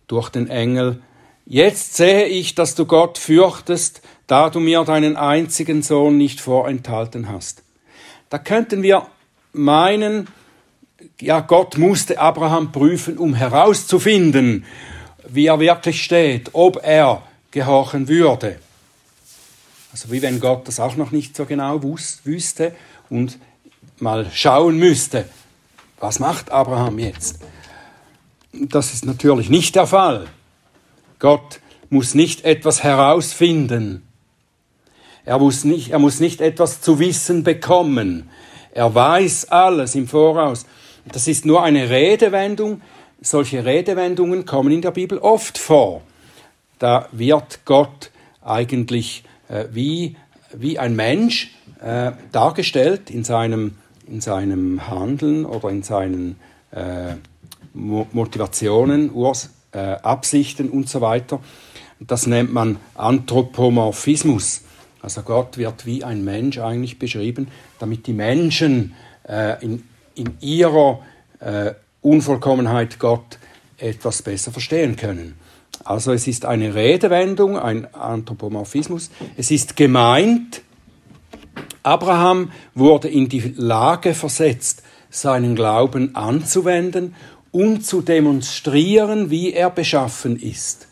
durch 0.08 0.30
den 0.30 0.50
Engel, 0.50 1.02
Jetzt 1.46 1.96
sehe 1.96 2.26
ich, 2.26 2.56
dass 2.56 2.74
du 2.76 2.86
Gott 2.86 3.18
fürchtest, 3.18 4.02
da 4.28 4.50
du 4.50 4.60
mir 4.62 4.84
deinen 4.86 5.18
einzigen 5.18 5.82
Sohn 5.82 6.18
nicht 6.18 6.40
vorenthalten 6.40 7.28
hast. 7.28 7.64
Da 8.30 8.38
könnten 8.38 8.82
wir 8.82 9.08
meinen, 9.52 10.28
ja, 11.20 11.42
Gott 11.42 11.78
musste 11.78 12.18
Abraham 12.18 12.72
prüfen, 12.72 13.18
um 13.18 13.34
herauszufinden, 13.34 14.66
wie 15.28 15.48
er 15.48 15.60
wirklich 15.60 16.02
steht, 16.02 16.52
ob 16.54 16.80
er 16.82 17.24
gehorchen 17.52 18.08
würde. 18.08 18.60
Also 19.92 20.12
wie 20.12 20.22
wenn 20.22 20.40
Gott 20.40 20.68
das 20.68 20.80
auch 20.80 20.96
noch 20.96 21.12
nicht 21.12 21.36
so 21.36 21.46
genau 21.46 21.82
wüsste 21.84 22.74
und 23.10 23.38
mal 24.00 24.30
schauen 24.34 24.78
müsste, 24.78 25.26
was 26.00 26.20
macht 26.20 26.52
Abraham 26.52 27.00
jetzt? 27.00 27.40
Das 28.52 28.94
ist 28.94 29.06
natürlich 29.06 29.50
nicht 29.50 29.76
der 29.76 29.88
Fall. 29.88 30.28
Gott 31.20 31.60
muss 31.90 32.14
nicht 32.14 32.44
etwas 32.44 32.84
herausfinden. 32.84 34.04
Er 35.26 35.40
muss 35.40 35.64
nicht, 35.64 35.92
er 35.92 36.00
muss 36.00 36.20
nicht 36.20 36.42
etwas 36.42 36.82
zu 36.82 37.00
wissen 37.00 37.44
bekommen. 37.44 38.30
Er 38.74 38.94
weiß 38.94 39.50
alles 39.52 39.96
im 39.96 40.08
Voraus. 40.08 40.66
Das 41.06 41.28
ist 41.28 41.46
nur 41.46 41.64
eine 41.64 41.90
Redewendung. 41.90 42.82
Solche 43.22 43.64
Redewendungen 43.64 44.46
kommen 44.46 44.72
in 44.72 44.82
der 44.82 44.92
Bibel 44.92 45.18
oft 45.20 45.58
vor. 45.58 46.02
Da 46.80 47.08
wird 47.12 47.62
Gott 47.64 48.12
eigentlich 48.42 49.24
äh, 49.48 49.66
wie, 49.72 50.18
wie 50.52 50.78
ein 50.78 50.96
Mensch 50.96 51.52
äh, 51.84 52.12
dargestellt 52.32 53.10
in 53.10 53.24
seinem, 53.24 53.76
in 54.08 54.22
seinem 54.22 54.88
Handeln 54.88 55.46
oder 55.46 55.70
in 55.70 55.84
seinen 55.84 56.38
äh, 56.72 57.16
Motivationen, 57.74 59.12
Urs, 59.12 59.50
äh, 59.72 59.78
Absichten 59.80 60.70
und 60.70 60.88
so 60.88 61.02
weiter. 61.02 61.40
Das 62.00 62.28
nennt 62.28 62.54
man 62.54 62.78
Anthropomorphismus. 62.96 64.62
Also 65.02 65.22
Gott 65.22 65.58
wird 65.58 65.86
wie 65.86 66.04
ein 66.04 66.24
Mensch 66.24 66.60
eigentlich 66.60 67.00
beschrieben, 67.00 67.48
damit 67.80 68.08
die 68.08 68.14
Menschen 68.14 68.94
äh, 69.28 69.64
in, 69.64 69.84
in 70.16 70.38
ihrer 70.40 71.00
äh, 71.40 71.74
Unvollkommenheit 72.02 73.00
Gott 73.00 73.40
etwas 73.78 74.22
besser 74.22 74.52
verstehen 74.52 74.96
können. 74.96 75.36
Also 75.84 76.14
es 76.14 76.28
ist 76.28 76.46
eine 76.46 76.76
Redewendung, 76.76 77.58
ein 77.58 77.94
Anthropomorphismus. 77.94 79.12
Es 79.36 79.52
ist 79.52 79.76
gemeint, 79.76 80.62
Abraham 81.84 82.52
wurde 82.74 83.10
in 83.10 83.30
die 83.30 83.54
Lage 83.58 84.14
versetzt, 84.14 84.84
seinen 85.10 85.56
Glauben 85.56 86.16
anzuwenden 86.16 87.16
und 87.52 87.86
zu 87.86 88.02
demonstrieren, 88.02 89.30
wie 89.30 89.54
er 89.54 89.70
beschaffen 89.70 90.40
ist. 90.40 90.88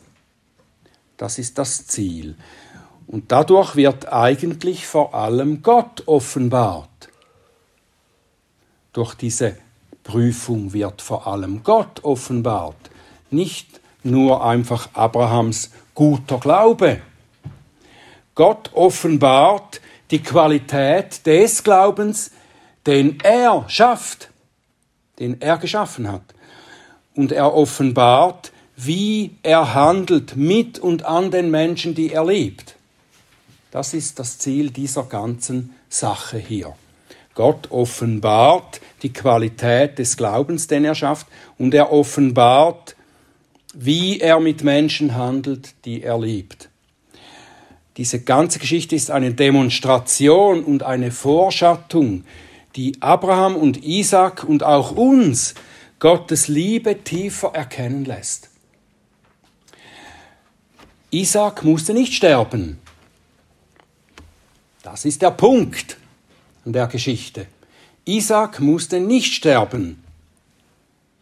Das 1.17 1.39
ist 1.39 1.57
das 1.57 1.87
Ziel. 1.87 2.35
Und 3.07 3.31
dadurch 3.31 3.75
wird 3.75 4.11
eigentlich 4.11 4.87
vor 4.87 5.13
allem 5.15 5.61
Gott 5.63 6.03
offenbart. 6.07 7.09
Durch 8.93 9.15
diese 9.15 9.57
Prüfung 10.03 10.73
wird 10.73 11.01
vor 11.01 11.27
allem 11.27 11.63
Gott 11.63 12.03
offenbart, 12.03 12.89
nicht 13.29 13.79
nur 14.03 14.43
einfach 14.45 14.89
Abrahams 14.93 15.71
guter 15.93 16.39
Glaube. 16.39 17.01
Gott 18.35 18.71
offenbart 18.73 19.81
die 20.11 20.21
Qualität 20.21 21.25
des 21.25 21.63
Glaubens, 21.63 22.31
den 22.85 23.19
er 23.21 23.65
schafft, 23.67 24.29
den 25.19 25.41
er 25.41 25.57
geschaffen 25.57 26.11
hat. 26.11 26.23
Und 27.15 27.31
er 27.31 27.53
offenbart, 27.53 28.51
wie 28.75 29.35
er 29.43 29.73
handelt 29.73 30.35
mit 30.35 30.79
und 30.79 31.03
an 31.05 31.31
den 31.31 31.51
Menschen, 31.51 31.95
die 31.95 32.11
er 32.11 32.25
liebt. 32.25 32.75
Das 33.71 33.93
ist 33.93 34.19
das 34.19 34.37
Ziel 34.37 34.71
dieser 34.71 35.03
ganzen 35.03 35.75
Sache 35.89 36.37
hier. 36.37 36.73
Gott 37.33 37.71
offenbart 37.71 38.81
die 39.03 39.13
Qualität 39.13 39.97
des 39.99 40.17
Glaubens, 40.17 40.67
den 40.67 40.83
er 40.83 40.95
schafft, 40.95 41.27
und 41.57 41.73
er 41.73 41.91
offenbart 41.91 42.95
wie 43.73 44.19
er 44.19 44.39
mit 44.39 44.63
Menschen 44.63 45.15
handelt, 45.15 45.73
die 45.85 46.03
er 46.03 46.19
liebt. 46.19 46.69
Diese 47.97 48.21
ganze 48.21 48.59
Geschichte 48.59 48.95
ist 48.95 49.11
eine 49.11 49.33
Demonstration 49.33 50.63
und 50.63 50.83
eine 50.83 51.11
Vorschattung, 51.11 52.23
die 52.75 53.01
Abraham 53.01 53.55
und 53.55 53.83
Isaac 53.83 54.43
und 54.45 54.63
auch 54.63 54.91
uns 54.91 55.55
Gottes 55.99 56.47
Liebe 56.47 57.03
tiefer 57.03 57.51
erkennen 57.53 58.05
lässt. 58.05 58.49
Isaac 61.11 61.63
musste 61.63 61.93
nicht 61.93 62.13
sterben. 62.13 62.79
Das 64.83 65.03
ist 65.03 65.21
der 65.21 65.31
Punkt 65.31 65.97
an 66.65 66.73
der 66.73 66.87
Geschichte. 66.87 67.47
Isaac 68.05 68.61
musste 68.61 69.01
nicht 69.01 69.33
sterben. 69.33 70.01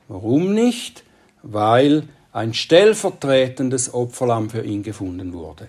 Warum 0.08 0.54
nicht? 0.54 1.04
Weil 1.42 2.08
ein 2.32 2.54
stellvertretendes 2.54 3.94
Opferlamm 3.94 4.50
für 4.50 4.64
ihn 4.64 4.84
gefunden 4.84 5.34
wurde. 5.34 5.68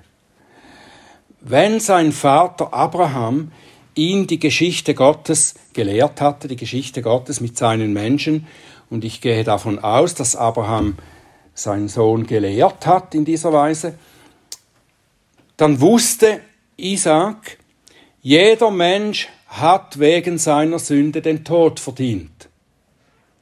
Wenn 1.41 1.81
sein 1.81 2.13
Vater 2.13 2.75
Abraham 2.75 3.51
ihn 3.95 4.27
die 4.27 4.39
Geschichte 4.39 4.95
Gottes 4.95 5.55
gelehrt 5.73 6.21
hatte, 6.21 6.49
die 6.49 6.57
Geschichte 6.57 7.01
Gottes 7.03 7.41
mit 7.41 7.57
seinen 7.57 7.93
Menschen, 7.93 8.47
und 8.91 9.05
ich 9.05 9.21
gehe 9.21 9.45
davon 9.45 9.79
aus, 9.79 10.15
dass 10.15 10.37
Abraham 10.37 10.97
seinen 11.55 11.89
Sohn 11.89 12.27
gelehrt 12.27 12.87
hat 12.87 13.15
in 13.15 13.25
dieser 13.25 13.53
Weise, 13.53 13.95
dann 15.57 15.81
wusste 15.81 16.41
Isaac, 16.77 17.59
jeder 18.21 18.71
Mensch 18.71 19.29
hat 19.49 19.99
wegen 19.99 20.39
seiner 20.39 20.79
Sünde 20.79 21.23
den 21.23 21.45
Tod 21.45 21.81
verdient. 21.81 22.49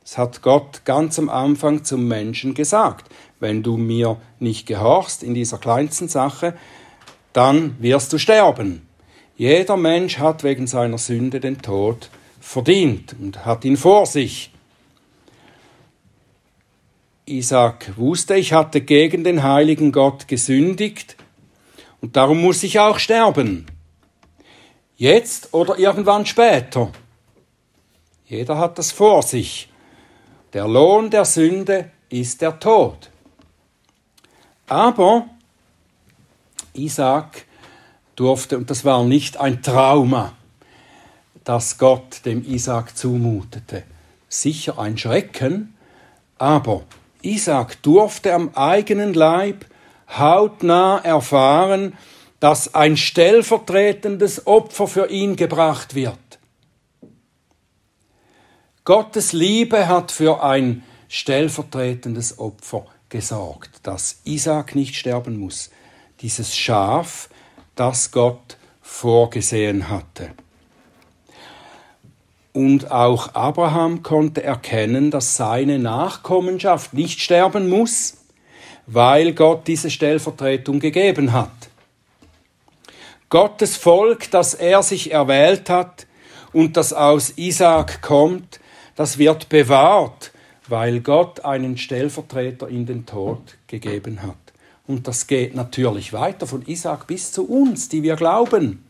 Das 0.03 0.17
hat 0.17 0.41
Gott 0.43 0.85
ganz 0.85 1.19
am 1.19 1.29
Anfang 1.29 1.85
zum 1.85 2.09
Menschen 2.09 2.55
gesagt. 2.55 3.11
Wenn 3.41 3.63
du 3.63 3.77
mir 3.77 4.17
nicht 4.39 4.67
gehorchst 4.67 5.23
in 5.23 5.35
dieser 5.35 5.59
kleinsten 5.59 6.09
Sache, 6.09 6.55
dann 7.39 7.77
wirst 7.79 8.13
du 8.13 8.19
sterben. 8.19 8.85
Jeder 9.37 9.77
Mensch 9.77 10.19
hat 10.19 10.43
wegen 10.43 10.67
seiner 10.67 10.99
Sünde 10.99 11.39
den 11.39 11.63
Tod 11.63 12.11
verdient 12.41 13.15
und 13.21 13.47
hat 13.47 13.65
ihn 13.65 13.77
vor 13.77 14.07
sich. 14.07 14.51
Isaac 17.27 17.97
wusste, 17.97 18.35
ich 18.35 18.55
hatte 18.55 18.81
gegen 18.81 19.23
den 19.23 19.45
heiligen 19.45 19.93
Gott 19.93 20.27
gesündigt 20.27 21.15
und 22.01 22.17
darum 22.17 22.41
muss 22.41 22.65
ich 22.65 22.81
auch 22.81 22.99
sterben. 22.99 23.67
Jetzt 24.97 25.55
oder 25.55 25.79
irgendwann 25.79 26.27
später. 26.27 26.91
Jeder 28.27 28.59
hat 28.59 28.79
das 28.79 28.91
vor 28.91 29.23
sich. 29.23 29.69
Der 30.55 30.67
Lohn 30.67 31.09
der 31.11 31.25
Sünde 31.25 31.93
ist 32.09 32.43
der 32.43 32.59
Tod. 32.59 33.11
Aber 34.67 35.29
Isaac 36.79 37.45
durfte, 38.17 38.57
und 38.57 38.71
das 38.71 38.85
war 38.85 39.05
nicht 39.05 39.39
ein 39.39 39.63
Trauma, 39.63 40.33
das 41.45 41.79
Gott 41.79 42.25
dem 42.25 42.45
Isaac 42.45 42.97
zumutete, 42.97 43.85
sicher 44.29 44.79
ein 44.79 44.99
Schrecken, 44.99 45.75
aber 46.39 46.83
Isaac 47.23 47.83
durfte 47.83 48.33
am 48.35 48.51
eigenen 48.55 49.15
Leib 49.15 49.65
hautnah 50.09 50.99
erfahren, 50.99 51.95
dass 52.41 52.75
ein 52.75 52.97
stellvertretendes 52.97 54.47
Opfer 54.47 54.87
für 54.87 55.11
ihn 55.11 55.37
gebracht 55.37 55.95
wird. 55.95 56.19
Gottes 58.85 59.33
Liebe 59.33 59.89
hat 59.89 60.13
für 60.13 60.43
ein 60.43 60.83
stellvertretendes 61.09 62.39
Opfer 62.39 62.87
gesorgt, 63.09 63.81
dass 63.83 64.21
Isaac 64.25 64.75
nicht 64.75 64.95
sterben 64.95 65.39
muss. 65.39 65.71
Dieses 66.21 66.57
Schaf, 66.57 67.29
das 67.75 68.11
Gott 68.11 68.57
vorgesehen 68.83 69.89
hatte. 69.89 70.31
Und 72.53 72.91
auch 72.91 73.35
Abraham 73.35 74.03
konnte 74.03 74.43
erkennen, 74.43 75.11
dass 75.11 75.37
seine 75.37 75.79
Nachkommenschaft 75.79 76.93
nicht 76.93 77.21
sterben 77.21 77.69
muss, 77.69 78.17
weil 78.87 79.33
Gott 79.33 79.69
diese 79.69 79.91
Stellvertretung 79.91 80.81
gegeben 80.81 81.33
hat. 81.33 81.51
Gottes 83.29 83.77
Volk, 83.77 84.31
das 84.31 84.55
er 84.55 84.83
sich 84.83 85.13
erwählt 85.13 85.69
hat 85.69 86.07
und 86.53 86.77
das 86.77 86.93
aus 86.95 87.35
Isaak 87.37 88.01
kommt, 88.01 88.59
das 88.97 89.19
wird 89.19 89.51
bewahrt, 89.51 90.33
weil 90.67 91.01
Gott 91.01 91.45
einen 91.45 91.77
Stellvertreter 91.77 92.69
in 92.69 92.87
den 92.87 93.07
Tod 93.07 93.57
gegeben 93.67 94.23
hat. 94.23 94.48
Und 94.89 95.07
das 95.07 95.27
geht 95.27 95.55
natürlich 95.55 96.13
weiter 96.13 96.47
von 96.47 96.67
Isaac 96.67 97.07
bis 97.07 97.31
zu 97.31 97.47
uns, 97.47 97.89
die 97.89 98.03
wir 98.03 98.17
glauben. 98.17 98.85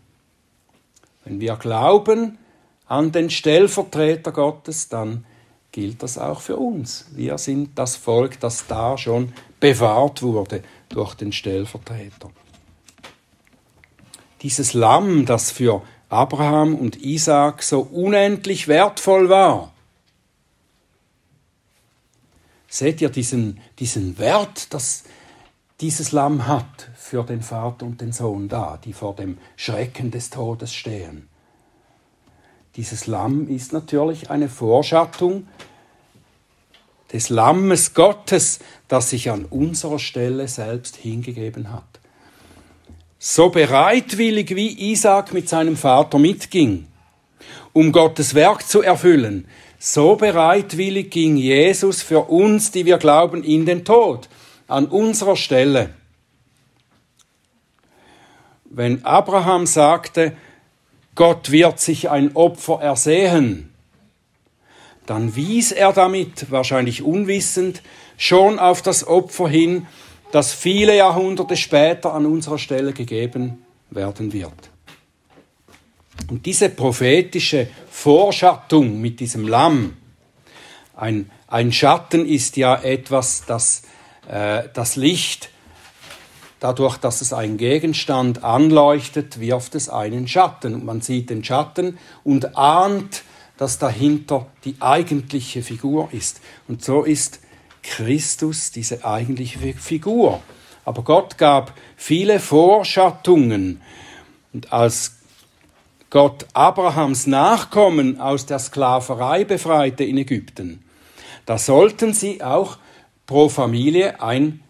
Wenn 1.25 1.41
wir 1.41 1.57
glauben 1.57 2.39
an 2.87 3.13
den 3.13 3.29
Stellvertreter 3.29 4.33
Gottes, 4.33 4.89
dann 4.89 5.27
gilt 5.73 6.03
das 6.03 6.17
auch 6.17 6.41
für 6.41 6.57
uns. 6.57 7.07
Wir 7.15 7.37
sind 7.37 7.77
das 7.77 7.97
Volk, 7.97 8.41
das 8.41 8.67
da 8.69 8.97
schon 8.97 9.35
bewahrt 9.61 10.23
wurde 10.23 10.63
durch 10.89 11.15
den 11.15 11.33
Stellvertreter. 11.33 12.31
Dieses 14.41 14.73
Lamm, 14.73 15.27
das 15.27 15.51
für 15.51 15.83
Abraham 16.09 16.77
und 16.77 16.97
Isaac 17.03 17.63
so 17.63 17.81
unendlich 17.81 18.69
wertvoll 18.69 19.29
war, 19.29 19.73
Seht 22.71 23.01
ihr 23.01 23.09
diesen, 23.09 23.61
diesen 23.79 24.19
Wert, 24.19 24.75
dass 24.75 25.05
dieses 25.81 26.13
Lamm 26.13 26.47
hat 26.47 26.91
für 26.97 27.23
den 27.23 27.43
Vater 27.43 27.87
und 27.87 28.01
den 28.01 28.13
Sohn 28.13 28.49
da, 28.49 28.79
die 28.83 28.93
vor 28.93 29.15
dem 29.15 29.39
Schrecken 29.57 30.11
des 30.11 30.31
Todes 30.31 30.75
stehen? 30.75 31.29
Dieses 32.77 33.07
Lamm 33.07 33.49
ist 33.49 33.73
natürlich 33.73 34.31
eine 34.31 34.49
Vorschattung 34.49 35.49
des 37.13 37.29
Lammes 37.29 37.95
Gottes, 37.95 38.61
das 38.87 39.11
sich 39.11 39.31
an 39.31 39.45
unserer 39.47 39.99
Stelle 39.99 40.47
selbst 40.49 40.97
hingegeben 40.97 41.73
hat. 41.73 41.85
So 43.19 43.49
bereitwillig 43.49 44.55
wie 44.55 44.93
Isaac 44.93 45.33
mit 45.33 45.49
seinem 45.49 45.77
Vater 45.77 46.19
mitging, 46.19 46.87
um 47.73 47.93
Gottes 47.93 48.35
Werk 48.35 48.67
zu 48.67 48.83
erfüllen, 48.83 49.49
so 49.81 50.17
bereitwillig 50.17 51.11
ging 51.11 51.37
Jesus 51.37 52.03
für 52.03 52.29
uns, 52.29 52.73
die 52.73 52.85
wir 52.85 52.99
glauben, 52.99 53.43
in 53.45 53.65
den 53.65 53.85
Tod, 53.85 54.29
an 54.69 54.87
unserer 54.87 55.37
Stelle. 55.37 55.91
Wenn 58.65 59.05
Abraham 59.05 59.67
sagte, 59.67 60.37
Gott 61.15 61.51
wird 61.51 61.81
sich 61.81 62.11
ein 62.11 62.37
Opfer 62.37 62.81
ersehen, 62.81 63.73
dann 65.07 65.35
wies 65.35 65.73
er 65.73 65.93
damit, 65.93 66.51
wahrscheinlich 66.51 67.03
unwissend, 67.03 67.83
schon 68.19 68.59
auf 68.59 68.83
das 68.83 69.07
Opfer 69.07 69.49
hin, 69.49 69.87
das 70.33 70.53
viele 70.53 70.95
Jahrhunderte 70.95 71.57
später 71.57 72.13
an 72.13 72.27
unserer 72.27 72.59
Stelle 72.59 72.93
gegeben 72.93 73.65
werden 73.91 74.33
wird. 74.35 74.71
Und 76.29 76.45
diese 76.45 76.69
prophetische 76.69 77.69
Vorschattung 77.91 79.01
mit 79.01 79.19
diesem 79.21 79.49
Lamm, 79.49 79.97
ein, 80.95 81.31
ein 81.47 81.73
Schatten 81.73 82.27
ist 82.27 82.59
ja 82.59 82.77
etwas, 82.83 83.45
das 83.47 83.83
das 84.29 84.97
Licht, 84.97 85.51
dadurch, 86.61 86.99
dass 86.99 87.21
es 87.23 87.33
einen 87.33 87.57
Gegenstand 87.57 88.45
anleuchtet, 88.45 89.41
wirft 89.41 89.75
es 89.75 89.89
einen 89.89 90.29
Schatten. 90.29 90.75
Und 90.75 90.85
man 90.85 91.01
sieht 91.01 91.31
den 91.31 91.43
Schatten 91.43 91.99
und 92.25 92.57
ahnt, 92.57 93.23
dass 93.57 93.79
dahinter 93.79 94.47
die 94.65 94.77
eigentliche 94.81 95.63
Figur 95.63 96.11
ist. 96.13 96.41
Und 96.69 96.85
so 96.85 97.05
ist 97.05 97.41
Christus 97.83 98.71
diese 98.71 99.05
eigentliche 99.05 99.59
Figur. 99.75 100.43
Aber 100.85 101.03
Gott 101.03 101.39
gab 101.39 101.75
viele 101.97 102.39
Vorschattungen. 102.39 103.81
Und 104.53 104.73
als 104.73 105.17
Gott 106.11 106.47
Abrahams 106.55 107.27
Nachkommen 107.27 108.21
aus 108.21 108.47
der 108.47 108.59
Sklaverei 108.59 109.45
befreite 109.45 110.05
in 110.05 110.17
Ägypten, 110.19 110.83
da 111.47 111.59
sollten 111.59 112.15
sie 112.15 112.43
auch 112.43 112.79
pro 113.29 113.49
Familie 113.51 114.21
ein 114.21 114.63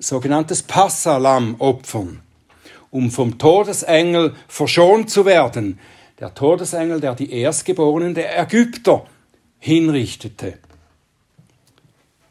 sogenanntes 0.00 0.62
Passalam 0.62 1.56
opfern, 1.58 2.20
um 2.90 3.10
vom 3.10 3.38
Todesengel 3.38 4.34
verschont 4.48 5.10
zu 5.10 5.26
werden. 5.26 5.78
Der 6.18 6.34
Todesengel, 6.34 7.00
der 7.00 7.14
die 7.14 7.30
Erstgeborenen 7.30 8.14
der 8.14 8.36
Ägypter 8.40 9.06
hinrichtete. 9.60 10.58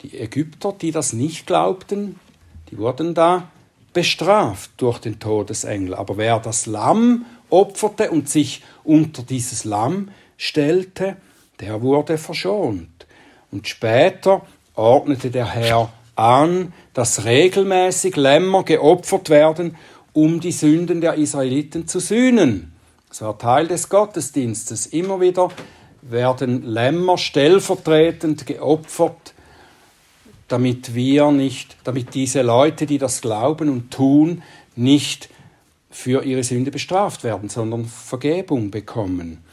Die 0.02 0.18
Ägypter, 0.18 0.74
die 0.74 0.92
das 0.92 1.14
nicht 1.14 1.46
glaubten, 1.46 2.20
die 2.72 2.78
wurden 2.80 3.14
da 3.14 3.52
bestraft 3.94 4.72
durch 4.78 4.98
den 4.98 5.20
Todesengel. 5.20 5.94
Aber 5.94 6.18
wer 6.18 6.40
das 6.40 6.66
Lamm 6.66 7.26
opferte 7.50 8.10
und 8.10 8.28
sich 8.28 8.64
unter 8.84 9.22
dieses 9.22 9.66
Lamm 9.66 10.10
stellte, 10.36 11.16
der 11.60 11.82
wurde 11.84 12.18
verschont. 12.18 13.06
Und 13.52 13.68
später 13.68 14.46
ordnete 14.78 15.32
der 15.32 15.48
Herr 15.48 15.92
an, 16.16 16.74
dass 16.94 17.26
regelmäßig 17.26 18.16
Lämmer 18.16 18.64
geopfert 18.64 19.30
werden, 19.30 19.76
um 20.14 20.40
die 20.40 20.52
Sünden 20.52 21.02
der 21.02 21.16
Israeliten 21.16 21.88
zu 21.88 22.00
sühnen. 22.00 22.74
Das 23.10 23.22
war 23.22 23.38
Teil 23.38 23.68
des 23.68 23.90
Gottesdienstes. 23.90 24.88
Immer 24.88 25.22
wieder 25.22 25.50
werden 26.02 26.64
Lämmer 26.64 27.18
stellvertretend 27.18 28.46
geopfert, 28.46 29.34
damit 30.48 30.96
wir 30.96 31.32
nicht, 31.32 31.78
damit 31.84 32.14
diese 32.14 32.42
Leute, 32.42 32.86
die 32.86 32.98
das 32.98 33.22
glauben 33.22 33.70
und 33.70 33.92
tun, 33.92 34.44
nicht 34.76 35.30
für 35.90 36.24
ihre 36.24 36.44
Sünde 36.44 36.72
bestraft 36.72 37.24
werden, 37.24 37.50
sondern 37.50 37.86
Vergebung 37.86 38.72
bekommen. 38.72 39.44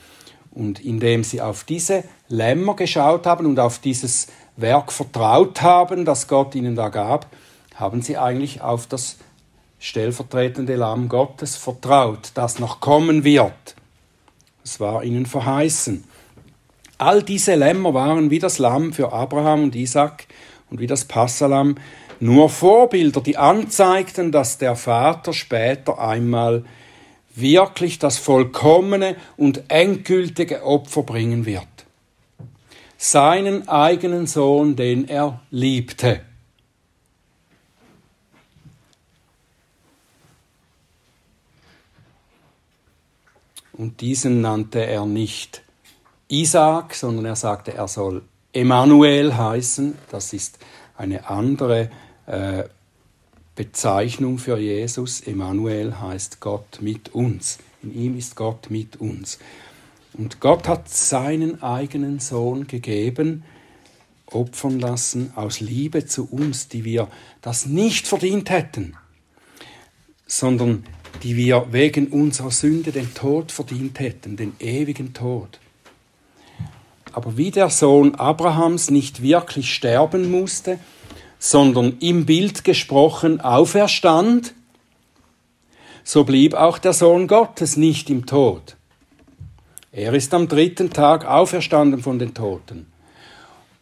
Und 0.51 0.85
indem 0.85 1.25
sie 1.25 1.41
auf 1.41 1.65
diese 1.65 2.05
Lämmer 2.29 2.77
geschaut 2.77 3.27
haben 3.27 3.47
und 3.47 3.59
auf 3.59 3.81
dieses 3.81 4.29
Werk 4.57 4.93
vertraut 4.93 5.63
haben, 5.63 6.05
das 6.05 6.29
Gott 6.29 6.55
ihnen 6.55 6.77
da 6.77 6.89
gab, 6.89 7.27
haben 7.75 8.03
sie 8.03 8.17
eigentlich 8.17 8.61
auf 8.61 8.87
das 8.87 9.17
stellvertretende 9.79 10.77
Lamm 10.77 11.09
Gottes 11.09 11.57
vertraut, 11.57 12.31
das 12.35 12.59
noch 12.59 12.81
kommen 12.81 13.25
wird. 13.25 13.75
Es 14.65 14.81
war 14.81 15.05
ihnen 15.05 15.27
verheißen. 15.27 16.05
All 16.97 17.23
diese 17.23 17.55
Lämmer 17.55 17.93
waren 17.93 18.31
wie 18.31 18.39
das 18.39 18.59
Lamm 18.59 18.93
für 18.93 19.13
Abraham 19.13 19.65
und 19.65 19.75
Isaac 19.75 20.27
und 20.71 20.81
wie 20.81 20.87
das 20.87 21.05
Passalam 21.05 21.77
nur 22.21 22.49
Vorbilder, 22.49 23.21
die 23.21 23.37
anzeigten, 23.37 24.33
dass 24.33 24.57
der 24.57 24.77
Vater 24.77 25.33
später 25.33 25.99
einmal 25.99 26.65
wirklich 27.35 27.99
das 27.99 28.17
vollkommene 28.19 29.17
und 29.37 29.65
endgültige 29.69 30.65
Opfer 30.65 31.03
bringen 31.03 31.45
wird. 31.45 31.67
Seinen 33.07 33.69
eigenen 33.69 34.27
Sohn, 34.27 34.77
den 34.77 35.07
er 35.09 35.43
liebte. 35.51 36.23
Und 43.75 44.01
diesen 44.01 44.41
nannte 44.41 44.87
er 44.87 45.05
nicht 45.05 45.63
Isaac, 46.29 46.95
sondern 46.95 47.27
er 47.27 47.37
sagte, 47.37 47.75
er 47.75 47.89
soll 47.89 48.23
Emanuel 48.55 49.37
heißen. 49.37 49.99
Das 50.11 50.33
ist 50.33 50.59
eine 50.97 51.29
andere 51.29 51.91
äh, 52.25 52.65
Bezeichnung 53.55 54.39
für 54.39 54.57
Jesus. 54.57 55.21
Emanuel 55.21 56.01
heißt 56.01 56.41
Gott 56.41 56.79
mit 56.81 57.15
uns. 57.15 57.59
In 57.83 57.95
ihm 57.95 58.17
ist 58.17 58.35
Gott 58.35 58.71
mit 58.71 58.97
uns. 58.97 59.39
Und 60.17 60.41
Gott 60.41 60.69
hat 60.69 60.89
seinen 60.89 61.63
eigenen 61.63 62.21
Sohn 62.21 62.67
gegeben, 62.69 63.43
opfern 64.27 64.79
lassen 64.79 65.33
aus 65.35 65.61
Liebe 65.61 66.07
zu 66.07 66.29
uns, 66.31 66.69
die 66.69 66.85
wir 66.85 67.09
das 67.43 67.67
nicht 67.67 68.07
verdient 68.07 68.49
hätten, 68.49 68.97
sondern 70.27 70.85
die 71.23 71.37
wir 71.37 71.67
wegen 71.73 72.09
unserer 72.09 72.51
Sünde 72.51 72.93
den 72.93 73.13
Tod 73.15 73.53
verdient 73.53 73.99
hätten, 73.99 74.37
den 74.37 74.55
ewigen 74.61 75.15
Tod. 75.15 75.59
Aber 77.13 77.37
wie 77.37 77.51
der 77.51 77.71
Sohn 77.71 78.15
Abrahams 78.15 78.91
nicht 78.91 79.23
wirklich 79.23 79.73
sterben 79.73 80.31
musste, 80.31 80.79
sondern 81.39 81.99
im 81.99 82.25
Bild 82.25 82.65
gesprochen 82.65 83.41
auferstand, 83.41 84.55
so 86.03 86.25
blieb 86.25 86.55
auch 86.55 86.79
der 86.79 86.93
Sohn 86.93 87.27
Gottes 87.27 87.77
nicht 87.77 88.11
im 88.11 88.27
Tod. 88.27 88.77
Er 89.97 90.13
ist 90.13 90.35
am 90.35 90.49
dritten 90.49 90.91
Tag 90.91 91.25
auferstanden 91.25 92.03
von 92.03 92.19
den 92.19 92.35
Toten. 92.35 92.87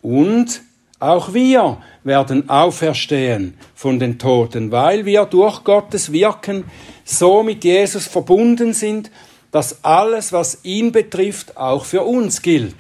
Und 0.03 0.61
auch 0.99 1.33
wir 1.33 1.79
werden 2.05 2.51
auferstehen 2.51 3.57
von 3.75 3.99
den 3.99 4.19
Toten, 4.19 4.71
weil 4.71 5.07
wir 5.07 5.25
durch 5.25 5.65
Gottes 5.65 6.13
Wirken 6.13 6.65
so 7.03 7.43
mit 7.43 7.65
Jesus 7.65 8.07
verbunden 8.07 8.75
sind, 8.75 9.11
dass 9.53 9.83
alles, 9.85 10.35
was 10.35 10.59
ihn 10.65 10.93
betrifft, 10.93 11.57
auch 11.57 11.87
für 11.87 12.03
uns 12.03 12.43
gilt. 12.43 12.77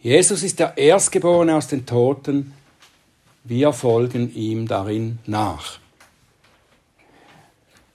Jesus 0.00 0.42
ist 0.42 0.58
der 0.58 0.76
Erstgeborene 0.76 1.56
aus 1.56 1.68
den 1.68 1.86
Toten, 1.86 2.52
wir 3.44 3.72
folgen 3.72 4.34
ihm 4.34 4.68
darin 4.68 5.20
nach. 5.24 5.78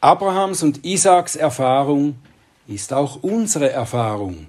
Abrahams 0.02 0.64
und 0.64 0.84
Isaaks 0.84 1.36
Erfahrung 1.36 2.16
ist 2.68 2.94
auch 2.94 3.22
unsere 3.22 3.72
Erfahrung. 3.72 4.48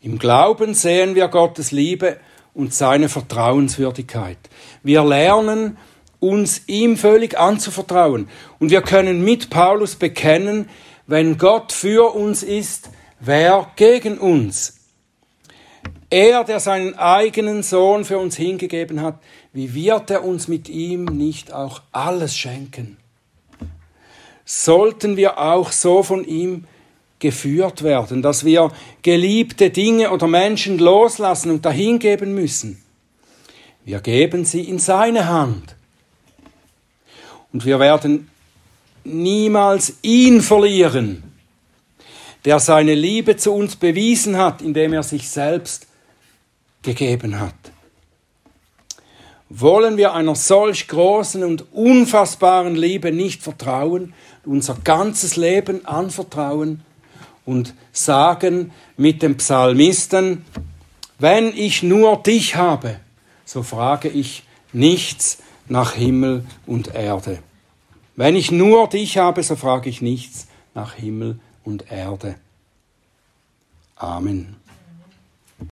Im 0.00 0.18
Glauben 0.18 0.74
sehen 0.74 1.14
wir 1.14 1.28
Gottes 1.28 1.70
Liebe 1.70 2.18
und 2.54 2.74
seine 2.74 3.08
Vertrauenswürdigkeit. 3.08 4.38
Wir 4.82 5.04
lernen, 5.04 5.76
uns 6.22 6.62
ihm 6.68 6.96
völlig 6.96 7.36
anzuvertrauen. 7.38 8.28
Und 8.60 8.70
wir 8.70 8.82
können 8.82 9.24
mit 9.24 9.50
Paulus 9.50 9.96
bekennen, 9.96 10.68
wenn 11.06 11.36
Gott 11.36 11.72
für 11.72 12.14
uns 12.14 12.44
ist, 12.44 12.90
wer 13.18 13.72
gegen 13.74 14.18
uns? 14.18 14.76
Er, 16.10 16.44
der 16.44 16.60
seinen 16.60 16.96
eigenen 16.96 17.64
Sohn 17.64 18.04
für 18.04 18.18
uns 18.18 18.36
hingegeben 18.36 19.02
hat, 19.02 19.18
wie 19.52 19.74
wird 19.74 20.10
er 20.10 20.24
uns 20.24 20.46
mit 20.46 20.68
ihm 20.68 21.06
nicht 21.06 21.52
auch 21.52 21.82
alles 21.90 22.36
schenken? 22.36 22.98
Sollten 24.54 25.16
wir 25.16 25.38
auch 25.38 25.72
so 25.72 26.02
von 26.02 26.26
ihm 26.26 26.64
geführt 27.20 27.82
werden, 27.82 28.20
dass 28.20 28.44
wir 28.44 28.70
geliebte 29.00 29.70
Dinge 29.70 30.10
oder 30.10 30.26
Menschen 30.28 30.78
loslassen 30.78 31.50
und 31.50 31.64
dahingeben 31.64 32.34
müssen. 32.34 32.82
Wir 33.86 34.00
geben 34.00 34.44
sie 34.44 34.60
in 34.60 34.78
seine 34.78 35.26
Hand. 35.26 35.74
Und 37.54 37.64
wir 37.64 37.80
werden 37.80 38.28
niemals 39.04 39.94
ihn 40.02 40.42
verlieren, 40.42 41.22
der 42.44 42.60
seine 42.60 42.94
Liebe 42.94 43.38
zu 43.38 43.52
uns 43.52 43.74
bewiesen 43.74 44.36
hat, 44.36 44.60
indem 44.60 44.92
er 44.92 45.02
sich 45.02 45.30
selbst 45.30 45.86
gegeben 46.82 47.40
hat. 47.40 47.54
Wollen 49.48 49.96
wir 49.96 50.12
einer 50.12 50.34
solch 50.34 50.88
großen 50.88 51.42
und 51.42 51.72
unfassbaren 51.72 52.74
Liebe 52.74 53.12
nicht 53.12 53.42
vertrauen, 53.42 54.14
unser 54.44 54.76
ganzes 54.82 55.36
Leben 55.36 55.86
anvertrauen, 55.86 56.82
und 57.44 57.74
sagen 57.92 58.72
mit 58.96 59.22
dem 59.22 59.36
Psalmisten, 59.36 60.44
wenn 61.18 61.48
ich 61.56 61.82
nur 61.82 62.22
dich 62.22 62.56
habe, 62.56 63.00
so 63.44 63.62
frage 63.62 64.08
ich 64.08 64.44
nichts 64.72 65.38
nach 65.68 65.92
Himmel 65.92 66.44
und 66.66 66.94
Erde. 66.94 67.38
Wenn 68.16 68.36
ich 68.36 68.50
nur 68.50 68.88
dich 68.88 69.18
habe, 69.18 69.42
so 69.42 69.56
frage 69.56 69.88
ich 69.88 70.02
nichts 70.02 70.46
nach 70.74 70.94
Himmel 70.94 71.38
und 71.64 71.90
Erde. 71.90 72.36
Amen. 73.96 74.56